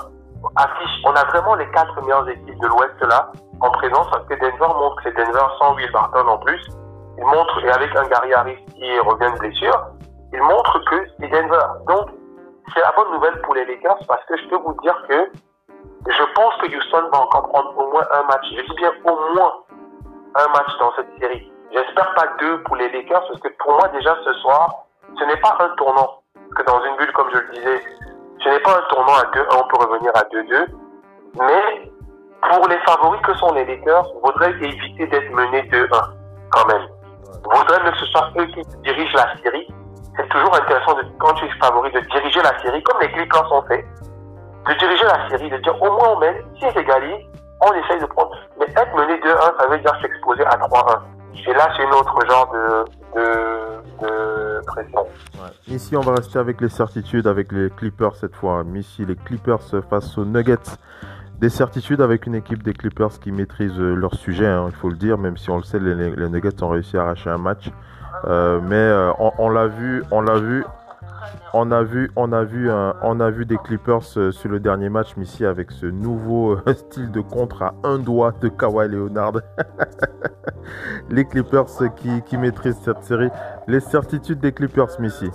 [0.56, 3.32] affiche, on a vraiment les quatre meilleures équipes de l'Ouest là,
[3.62, 6.62] en présence, parce que Denver montre que c'est Denver sans Will Barton en plus.
[7.18, 9.88] Il montre, et avec un Gary Harris qui revient de blessure,
[10.34, 11.66] il montre que c'est Denver.
[11.88, 12.10] Donc,
[12.74, 15.32] c'est la bonne nouvelle pour les Lakers parce que je peux vous dire que
[16.08, 18.46] je pense que Houston va encore prendre au moins un match.
[18.56, 19.54] Je dis bien au moins
[20.36, 21.52] un match dans cette série.
[21.72, 24.87] J'espère pas deux pour les Lakers parce que pour moi déjà ce soir,
[25.20, 26.22] ce n'est pas un tournant.
[26.56, 27.82] Que dans une bulle, comme je le disais,
[28.44, 30.68] ce n'est pas un tournant à 2-1, on peut revenir à 2-2.
[31.40, 31.92] Mais
[32.42, 35.88] pour les favoris que sont les Lakers, vaudrait éviter d'être menés 2-1
[36.52, 36.88] quand même.
[37.44, 39.68] Vaudrait que ce soit eux qui dirigent la série.
[40.16, 43.52] C'est toujours intéressant de, quand tu es favori de diriger la série comme les Clippers
[43.52, 43.86] ont fait
[44.68, 47.28] de diriger la série, de dire au moins on mène, si égalité,
[47.62, 48.36] on essaye de prendre.
[48.60, 51.00] Mais être mené 2-1, ça veut dire s'exposer à 3-1.
[51.48, 53.57] Et là, c'est un autre genre de, de,
[55.68, 58.64] Ici, on va rester avec les certitudes, avec les Clippers cette fois.
[58.76, 60.78] Ici, les Clippers face aux Nuggets.
[61.40, 64.96] Des certitudes avec une équipe des Clippers qui maîtrise leur sujet, hein, il faut le
[64.96, 65.94] dire, même si on le sait, les,
[66.30, 67.70] Nuggets ont réussi à arracher un match.
[68.26, 70.66] Euh, mais euh, on l'a vu, on l'a vu,
[71.54, 74.90] on a vu, on a vu, on a vu des Clippers euh, sur le dernier
[74.90, 79.34] match, Missy, avec ce nouveau euh, style de contre à un doigt de Kawhi Leonard.
[81.10, 81.66] les Clippers
[81.96, 83.30] qui, qui, maîtrisent cette série.
[83.68, 85.30] Les certitudes des Clippers, Missy.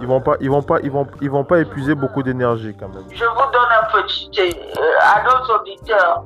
[0.00, 2.88] Ils vont pas, ils vont pas, ils vont, ils vont pas épuiser beaucoup d'énergie quand
[2.88, 3.04] même.
[3.10, 6.24] Je vous donne un petit euh, à nos auditeurs,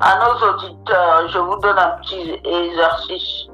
[0.00, 3.47] à nos auditeurs, je vous donne un petit exercice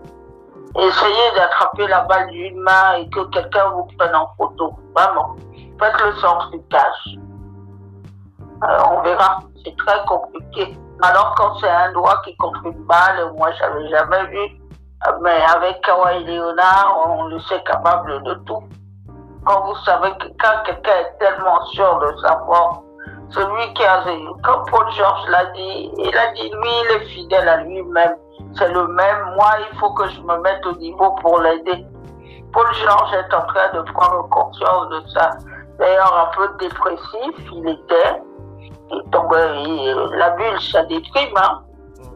[0.77, 4.75] essayez d'attraper la balle d'une main et que quelqu'un vous prenne en photo.
[4.95, 5.37] Vraiment.
[5.81, 7.17] Faites le sens du cache.
[8.63, 9.41] Alors, on verra.
[9.65, 10.77] C'est très compliqué.
[11.03, 14.61] Alors, quand c'est un doigt qui contre une balle, moi, j'avais jamais vu.
[15.21, 18.63] Mais avec Kawhi Leonard, on le sait capable de tout.
[19.45, 22.81] Quand vous savez que quand quelqu'un est tellement sûr de savoir,
[23.31, 24.03] celui qui a,
[24.43, 28.17] comme Paul George l'a dit, il a dit, lui, il est fidèle à lui-même
[28.57, 29.35] c'est le même.
[29.37, 31.87] Moi, il faut que je me mette au niveau pour l'aider.
[32.53, 35.31] Paul Georges est en train de prendre conscience de ça.
[35.79, 38.23] D'ailleurs, un peu dépressif, il était.
[38.91, 41.37] Il la bulle, ça déprime.
[41.37, 41.63] Hein.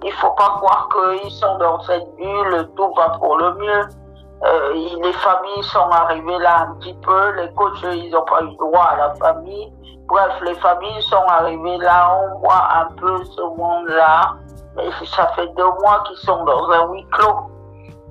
[0.04, 3.88] Il faut pas croire qu'ils sont dans cette bulle, tout va pour le mieux.
[4.44, 4.72] Euh,
[5.02, 8.90] les familles sont arrivées là un petit peu, les coachs, ils n'ont pas eu droit
[8.92, 9.72] à la famille.
[10.06, 14.36] Bref, les familles sont arrivées là, on voit un peu ce monde-là.
[15.04, 17.50] Ça fait deux mois qu'ils sont dans un huis clos.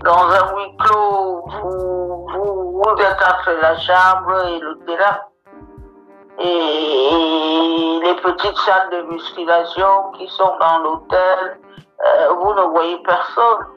[0.03, 4.77] Dans un huis clos, vous, vous, vous êtes entre la chambre et le.
[6.39, 11.59] Et, les petites salles de musculation qui sont dans l'hôtel,
[12.05, 13.76] euh, vous ne voyez personne.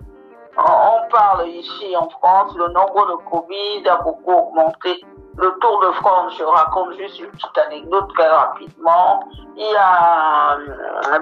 [0.56, 5.04] On parle ici en France, le nombre de Covid a beaucoup augmenté
[5.40, 9.24] le Tour de France, je raconte juste une petite anecdote très rapidement.
[9.56, 10.58] Il y a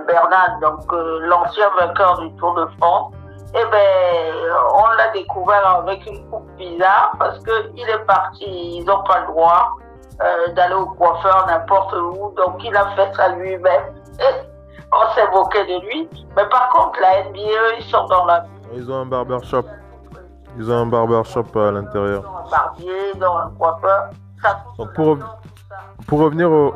[0.07, 3.13] Bernard, donc euh, l'ancien vainqueur du Tour de France.
[3.55, 4.35] Eh ben,
[4.75, 8.45] on l'a découvert avec une coupe bizarre parce que il est parti,
[8.79, 9.77] ils n'ont pas le droit
[10.21, 13.95] euh, d'aller au coiffeur n'importe où, donc il a fait ça lui-même.
[14.93, 16.09] on s'est moqué de lui.
[16.37, 18.45] Mais par contre, la NBA, ils sont dans la.
[18.75, 19.65] Ils ont un barbershop.
[20.57, 22.25] Ils ont un barbershop à l'intérieur.
[22.47, 24.11] Un barbier, dans un coiffeur.
[24.43, 25.19] Ça, Donc pour,
[26.07, 26.75] pour revenir au...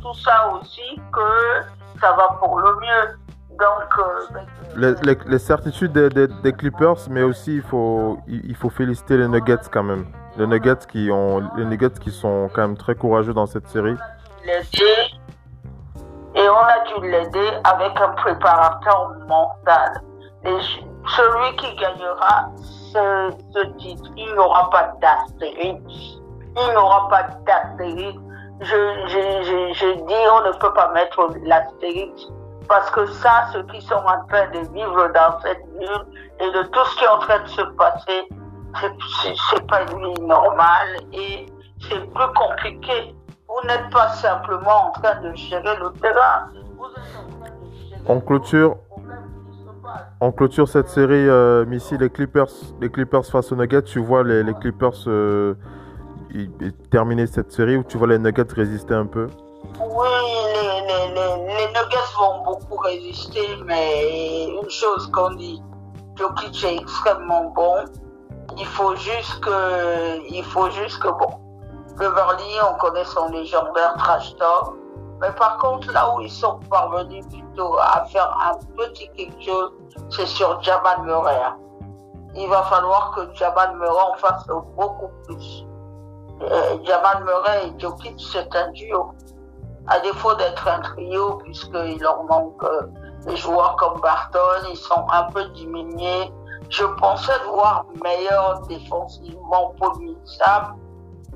[0.00, 3.18] Tout ça aussi que ça va pour le mieux.
[3.58, 4.38] Donc, euh,
[4.76, 9.16] les, les, les, certitudes des, des, des, Clippers, mais aussi il faut, il faut féliciter
[9.16, 10.06] les Nuggets quand même.
[10.36, 13.96] les Nuggets qui ont les Nuggets qui sont quand même très courageux dans cette série.
[16.34, 20.02] Et on a dû l'aider avec un préparateur mental.
[20.44, 20.56] Et
[21.16, 22.50] celui qui gagnera
[22.92, 25.80] ce, titre, il n'aura pas d'astérix.
[26.56, 28.18] Il n'aura pas d'astérix.
[28.60, 28.66] Je,
[29.06, 32.26] je, je, dis, on ne peut pas mettre l'astérix
[32.68, 36.04] parce que ça, ceux qui sont en train de vivre dans cette ville
[36.40, 38.28] et de tout ce qui est en train de se passer,
[39.50, 41.46] c'est pas une vie normale et
[41.80, 43.14] c'est plus compliqué.
[43.48, 46.48] Vous n'êtes pas simplement en train de gérer le terrain.
[48.06, 48.76] on clôture.
[50.20, 53.82] On clôture cette série, euh, Missy, les Clippers, les Clippers face aux Nuggets.
[53.82, 55.54] Tu vois les, Clippers euh,
[56.90, 59.28] terminer cette série ou tu vois les Nuggets résister un peu?
[59.80, 60.08] Oui,
[61.14, 65.62] les Nuggets vont beaucoup résister, mais une chose qu'on dit,
[66.16, 67.84] Jokic est extrêmement bon.
[68.58, 71.30] Il faut juste que, il faut juste que bon,
[71.96, 74.74] Beverly, on connaît son légendaire trash talk.
[75.20, 79.72] Mais par contre, là où ils sont parvenus plutôt à faire un petit quelque chose,
[80.10, 81.40] c'est sur Jamal Murray.
[82.34, 84.46] Il va falloir que Jamal Murray en fasse
[84.76, 85.66] beaucoup plus.
[86.42, 89.10] Euh, Jamal Murray et Jokic, c'est un duo.
[89.88, 92.82] À défaut d'être un trio, puisqu'il leur manque euh,
[93.26, 96.32] des joueurs comme Barton, ils sont un peu diminués.
[96.68, 99.98] Je pensais voir meilleur défensivement pour.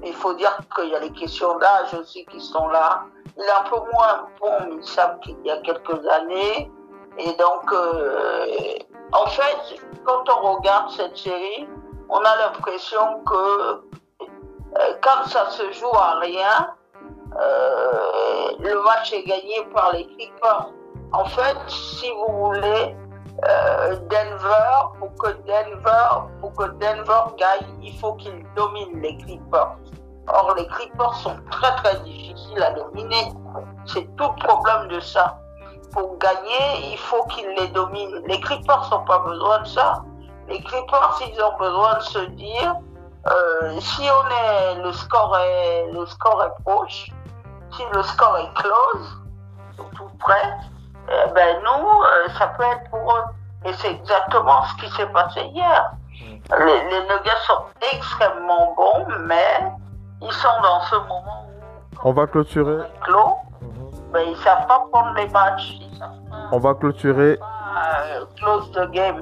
[0.05, 3.05] Il faut dire qu'il y a les questions d'âge aussi qui sont là.
[3.37, 6.71] Il est un peu moins bon Millsap qu'il y a quelques années.
[7.19, 8.47] Et donc, euh,
[9.13, 11.69] en fait, quand on regarde cette série,
[12.09, 13.83] on a l'impression que
[14.79, 16.75] euh, quand ça se joue à rien,
[17.41, 20.71] euh, le match est gagné par les Clippers.
[21.13, 22.97] En fait, si vous voulez,
[23.49, 29.77] euh, Denver, pour que Denver, pour que Denver gagne, il faut qu'il domine les Clippers.
[30.29, 33.33] Or, les Clippers sont très très difficiles à dominer.
[33.87, 35.39] C'est tout le problème de ça.
[35.93, 38.23] Pour gagner, il faut qu'ils les dominent.
[38.27, 40.03] Les Clippers n'ont pas besoin de ça.
[40.49, 42.77] Les Clippers, ils ont besoin de se dire,
[43.27, 47.11] euh, si on est, le score est, le score est proche,
[47.77, 49.19] si le score est close,
[49.97, 50.57] tout près,
[51.09, 53.25] eh ben nous, euh, ça peut être pour eux.
[53.65, 55.93] Et c'est exactement ce qui s'est passé hier.
[56.21, 56.65] Mm.
[56.65, 59.73] Les, les Nuggets sont extrêmement bons, mais
[60.25, 62.09] ils sont dans ce moment où...
[62.09, 62.79] On va clôturer.
[63.03, 64.13] Clos, mm -hmm.
[64.13, 65.79] mais ils savent pas prendre les matchs.
[66.53, 67.37] On va clôturer.
[67.37, 69.21] Pas, euh, close the game.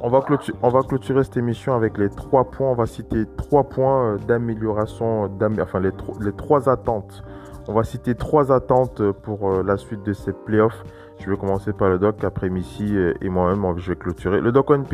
[0.00, 2.70] On va, clôturer, on va clôturer cette émission avec les trois points.
[2.70, 5.28] On va citer trois points d'amélioration,
[5.60, 7.24] enfin les, les trois attentes.
[7.66, 9.40] On va citer trois attentes pour
[9.70, 10.82] la suite de ces playoffs.
[11.18, 14.40] Je vais commencer par le doc, après Missy et moi-même, je vais clôturer.
[14.40, 14.92] Le doc ONP,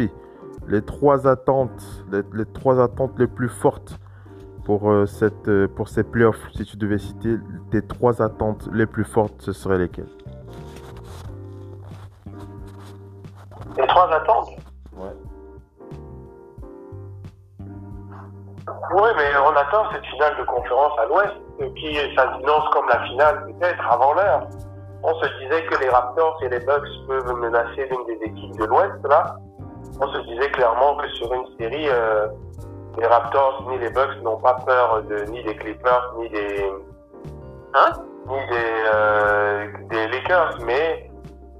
[0.68, 3.98] les trois attentes, les, les, trois attentes les plus fortes
[4.64, 6.40] pour, euh, cette, euh, pour ces playoffs.
[6.54, 7.36] Si tu devais citer
[7.70, 10.08] tes trois attentes les plus fortes, ce seraient lesquelles?
[13.76, 14.50] Les trois attentes?
[14.96, 15.14] Ouais.
[18.96, 21.34] Oui, mais on attend cette finale de conférence à l'Ouest
[21.76, 24.48] qui s'annonce comme la finale peut-être avant l'heure.
[25.02, 28.64] On se disait que les Raptors et les Bucks peuvent menacer l'une des équipes de
[28.64, 29.36] l'Ouest là.
[30.00, 32.28] On se disait clairement que sur une série, euh,
[32.98, 36.72] les Raptors ni les Bucks n'ont pas peur de ni des Clippers ni des
[37.74, 37.92] hein
[38.26, 41.10] ni des euh, des Lakers, mais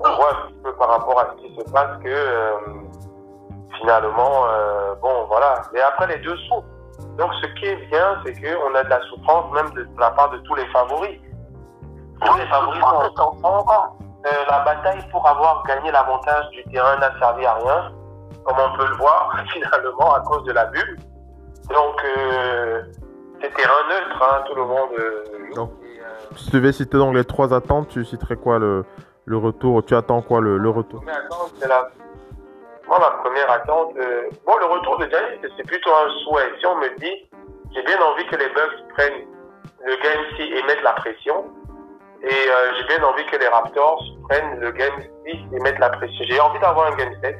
[0.00, 2.56] on voit un petit peu par rapport à ce qui se passe que euh,
[3.80, 5.62] finalement, euh, bon voilà.
[5.72, 6.64] Mais après les deux sont.
[7.18, 10.10] Donc ce qui est bien, c'est qu'on a de la souffrance même de, de la
[10.10, 11.20] part de tous les favoris.
[12.24, 12.80] Tous les favoris
[13.16, 13.64] sont en
[14.26, 17.92] euh, La bataille pour avoir gagné l'avantage du terrain n'a servi à rien,
[18.44, 20.98] comme on peut le voir finalement à cause de la bulle.
[21.70, 22.82] Donc euh,
[23.40, 24.90] c'est terrain neutre, hein, tout le monde.
[24.98, 25.70] Euh, Donc,
[26.36, 28.84] si tu devais citer donc les trois attentes, tu citerais quoi le,
[29.24, 31.02] le retour Tu attends quoi le, le retour?
[31.06, 31.90] La première attente, c'est la
[32.86, 36.52] moi, ma première attente, euh, bon, le retour de Giannis, c'est plutôt un souhait.
[36.60, 37.30] Si on me dit,
[37.74, 39.24] j'ai bien envie que les Bucks prennent
[39.86, 41.46] le game 6 et mettent la pression,
[42.22, 45.88] et euh, j'ai bien envie que les Raptors prennent le game 6 et mettent la
[45.90, 46.24] pression.
[46.28, 47.38] J'ai envie d'avoir un game 7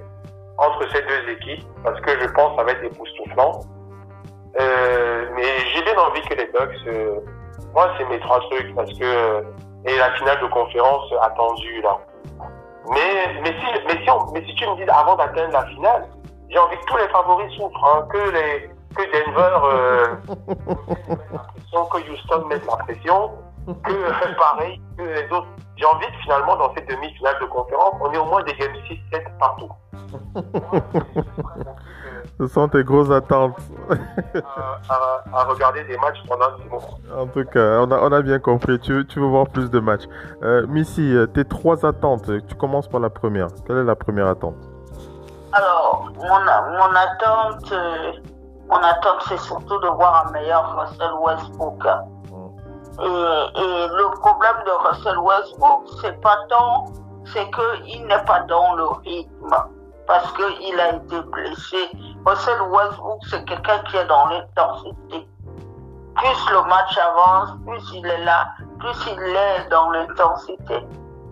[0.57, 3.61] entre ces deux équipes, parce que je pense que ça va être époustouflant.
[4.61, 7.21] Euh, mais j'ai bien envie que les Bucks, euh,
[7.75, 9.45] moi, c'est mes trois trucs, parce que,
[9.85, 11.99] et la finale de conférence attendue, là.
[12.91, 16.07] Mais, mais, si, mais, si on, mais si tu me dis avant d'atteindre la finale,
[16.49, 20.07] j'ai envie que tous les favoris souffrent, hein, que, les, que Denver euh,
[20.89, 23.31] mette la pression, que Houston mette la pression,
[23.67, 25.49] que euh, pareil, que les autres.
[25.77, 28.73] J'ai envie que finalement, dans cette demi-finale de conférence, on ait au moins des Game
[29.13, 29.71] 6-7 partout.
[32.39, 33.57] Ce sont tes grosses attentes.
[34.89, 36.81] à, regarder des matchs pendant six mois.
[37.17, 38.79] En tout cas, on a, on a bien compris.
[38.81, 40.05] Tu, tu veux voir plus de matchs.
[40.43, 42.31] Euh, Missy, euh, tes trois attentes.
[42.47, 43.49] Tu commences par la première.
[43.67, 44.55] Quelle est la première attente?
[45.53, 48.13] Alors, mon, mon attente, euh,
[48.69, 51.85] mon attente, c'est surtout de voir un meilleur Russell Westbrook.
[53.01, 56.87] Et, et, le problème de Russell Westbrook, c'est pas tant,
[57.33, 59.57] c'est qu'il n'est pas dans le rythme
[60.07, 61.91] parce qu'il a été blessé.
[62.25, 65.29] Russell Westbrook, c'est quelqu'un qui est dans l'intensité.
[66.17, 70.87] Plus le match avance, plus il est là, plus il est dans l'intensité.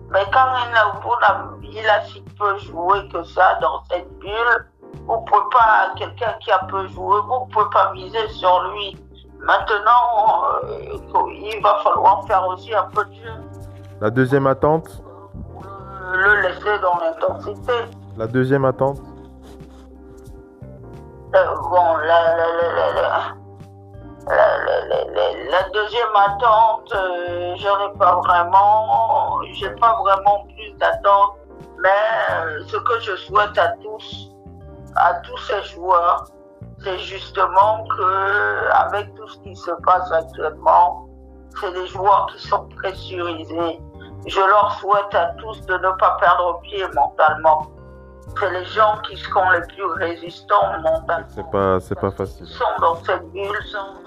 [0.09, 4.67] Mais quand il a, il a si peu joué que ça dans cette bulle,
[5.07, 8.97] vous pas, quelqu'un qui a peu joué, vous ne pouvez pas miser sur lui.
[9.43, 13.33] Maintenant, euh, il va falloir faire aussi un peu de jeu.
[13.99, 15.01] La deuxième attente
[16.13, 17.73] Le laisser dans l'intensité.
[18.17, 18.99] La deuxième attente
[21.35, 23.33] euh, Bon, la, la, la,
[25.51, 31.35] la, deuxième attente, euh, je n'en ai pas vraiment, j'ai pas vraiment plus d'attente,
[31.79, 31.89] mais
[32.31, 34.31] euh, ce que je souhaite à tous,
[34.95, 36.25] à tous ces joueurs,
[36.83, 41.07] c'est justement que, avec tout ce qui se passe actuellement,
[41.59, 43.79] c'est des joueurs qui sont pressurisés.
[44.25, 47.73] Je leur souhaite à tous de ne pas perdre pied mentalement
[48.39, 51.27] c'est les gens qui sont les plus résistants mentalement.
[51.29, 52.47] C'est pas, c'est pas facile.
[52.47, 53.51] Sont dans cette bulle.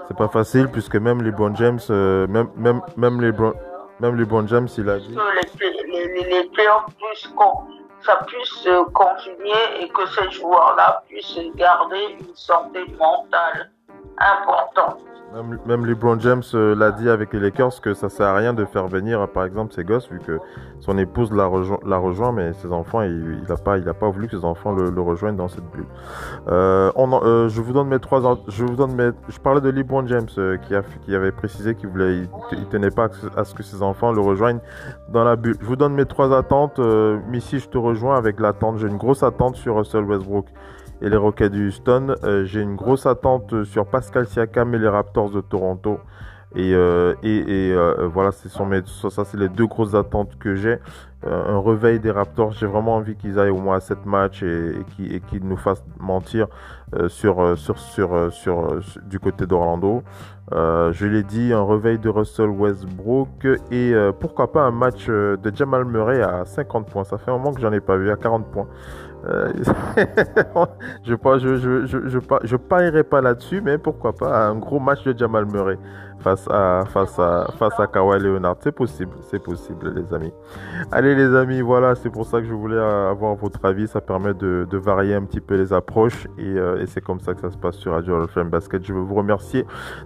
[0.07, 3.53] C'est pas facile puisque même les bons James, euh, même, même, même les bons,
[3.99, 5.15] même les James, il a dit.
[5.89, 7.31] Les, les, les puissent,
[8.07, 13.69] ça puisse continuer et que ces joueurs-là puissent garder une santé mentale
[14.17, 15.01] importante.
[15.33, 18.53] Même, même LeBron James euh, l'a dit avec les Lakers que ça sert à rien
[18.53, 20.39] de faire venir, par exemple, ses gosses, vu que
[20.79, 24.37] son épouse l'a rejoint, mais ses enfants, il n'a pas, il a pas voulu que
[24.37, 25.85] ses enfants le, rejoignent dans cette bulle.
[26.47, 29.69] Euh, on, euh, je vous donne mes trois, je vous donne mes, je parlais de
[29.69, 30.27] LeBron James
[30.65, 32.21] qui, a, qui avait précisé qu'il voulait,
[32.53, 34.61] il, tenait pas à ce que ses enfants le rejoignent
[35.09, 35.57] dans la bulle.
[35.59, 36.79] Je vous donne mes trois attentes.
[37.29, 38.77] Missy, je te rejoins avec l'attente.
[38.77, 40.45] J'ai une grosse attente sur Russell Westbrook
[41.01, 42.15] et les Rockets du Houston.
[42.23, 45.99] Euh, j'ai une grosse attente sur Pascal Siakam et les Raptors de Toronto.
[46.55, 50.79] Et, euh, euh, voilà, ce sont mes, ça, c'est les deux grosses attentes que j'ai.
[51.25, 54.85] un réveil des Raptors, j'ai vraiment envie qu'ils aillent au moins à 7 matchs et,
[54.97, 56.47] qu'ils nous fassent mentir
[57.09, 57.57] sur,
[59.05, 60.03] du côté d'Orlando.
[60.51, 65.85] je l'ai dit, un réveil de Russell Westbrook et pourquoi pas un match de Jamal
[65.85, 67.03] Murray à 50 points.
[67.03, 68.67] Ça fait un moment que j'en ai pas vu, à 40 points.
[69.25, 69.51] Euh,
[71.03, 74.79] je ne je, je, je, je, je, parierai pas là-dessus, mais pourquoi pas un gros
[74.79, 75.77] match de Jamal Murray
[76.19, 78.57] face à, face à, face à Kawhi Leonard.
[78.61, 80.33] C'est possible, c'est possible, les amis.
[80.91, 83.87] Allez, les amis, voilà, c'est pour ça que je voulais avoir votre avis.
[83.87, 87.33] Ça permet de, varier un petit peu les approches et, euh, et c'est comme ça
[87.33, 88.85] que ça se passe sur Radio Hall Basket.
[88.85, 89.65] Je veux vous remercier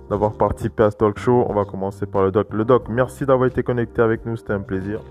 [0.10, 1.46] d'avoir participé à ce talk show.
[1.50, 2.48] On va commencer par le doc.
[2.54, 5.02] Le doc, merci d'avoir été connecté avec nous, c'était un plaisir.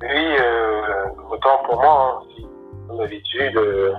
[0.00, 0.36] Oui,
[1.48, 2.44] autant pour moi, hein,
[2.88, 3.56] comme d'habitude.
[3.56, 3.92] Euh,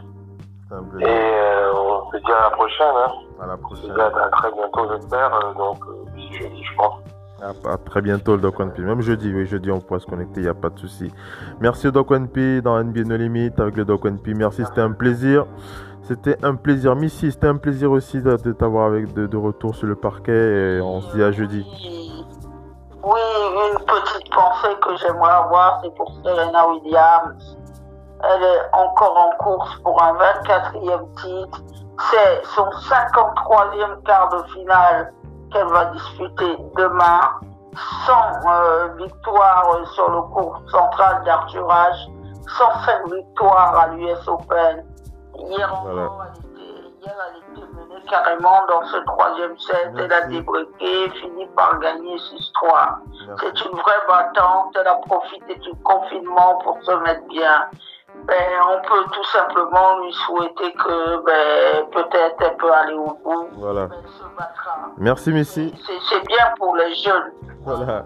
[1.00, 2.88] et euh, on se dit à la prochaine.
[2.96, 3.12] Hein.
[3.42, 3.92] À la prochaine.
[3.92, 5.34] À, à, très bientôt, j'espère.
[5.34, 7.00] Euh, donc, euh, jeudi, je pense.
[7.42, 8.82] À, à, très bientôt, le Doc One P.
[8.82, 11.12] Même jeudi, oui, jeudi, on pourra se connecter, il n'y a pas de souci.
[11.60, 14.34] Merci au Doc One P dans NBA No Limit avec le Doc One P.
[14.34, 15.46] Merci, c'était un plaisir.
[16.04, 16.96] C'était un plaisir.
[16.96, 20.78] Missy, c'était un plaisir aussi de, de t'avoir avec de, de, retour sur le parquet.
[20.78, 21.66] Et on se dit à jeudi.
[23.04, 23.22] Oui,
[23.72, 27.58] une petite pensée que j'aimerais avoir, c'est pour Serena Williams.
[28.24, 31.62] Elle est encore en course pour un 24e titre.
[32.12, 35.14] C'est son 53e quart de finale
[35.52, 37.22] qu'elle va disputer demain.
[38.06, 42.10] Sans euh, victoire sur le cours central d'Arthur H,
[42.58, 44.84] 105 victoires à l'US Open.
[45.36, 46.10] Hier voilà.
[46.26, 47.69] elle était, hier, elle était
[48.10, 49.92] carrément dans ce troisième set.
[49.94, 50.06] Merci.
[50.06, 52.98] Elle a débriqué, fini par gagner 6-3.
[53.40, 54.76] C'est une vraie battante.
[54.80, 57.70] Elle a profité du confinement pour se mettre bien
[58.28, 58.36] ben,
[58.68, 63.48] on peut tout simplement lui souhaiter que ben, peut-être elle peut aller au bout.
[63.58, 63.90] Voilà.
[64.98, 65.74] Merci Missy.
[66.10, 67.32] C'est bien pour les jeunes.
[67.64, 68.06] Voilà.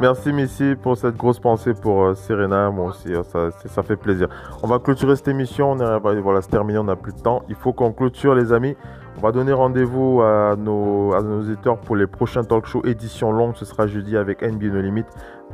[0.00, 2.70] Merci Missy pour cette grosse pensée pour euh, Serena.
[2.70, 4.28] Moi aussi, euh, ça, ça fait plaisir.
[4.62, 5.72] On va clôturer cette émission.
[5.72, 7.42] On est, voilà, c'est terminé, on n'a plus de temps.
[7.48, 8.76] Il faut qu'on clôture les amis.
[9.22, 13.30] On va donner rendez-vous à nos, à nos auditeurs pour les prochains talk shows édition
[13.30, 13.54] longue.
[13.54, 15.04] Ce sera jeudi avec NBA No Limit.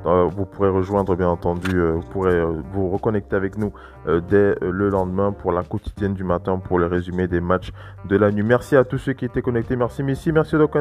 [0.07, 3.75] Euh, vous pourrez rejoindre, bien entendu, euh, vous pourrez euh, vous reconnecter avec nous
[4.07, 7.73] dès le lendemain pour la quotidienne du matin pour le résumé des matchs
[8.09, 8.43] de la nuit.
[8.43, 9.77] Merci à tous ceux qui étaient connectés.
[9.77, 10.75] Merci Missy, merci Doc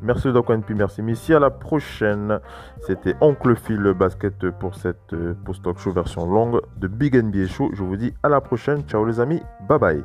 [0.00, 1.34] merci Doc merci Missy.
[1.34, 2.40] À la prochaine.
[2.80, 5.14] C'était Oncle Phil basket pour cette
[5.44, 7.68] post-talk show version longue de Big NBA Show.
[7.74, 8.84] Je vous dis à la prochaine.
[8.84, 9.42] Ciao les amis.
[9.68, 10.04] Bye bye.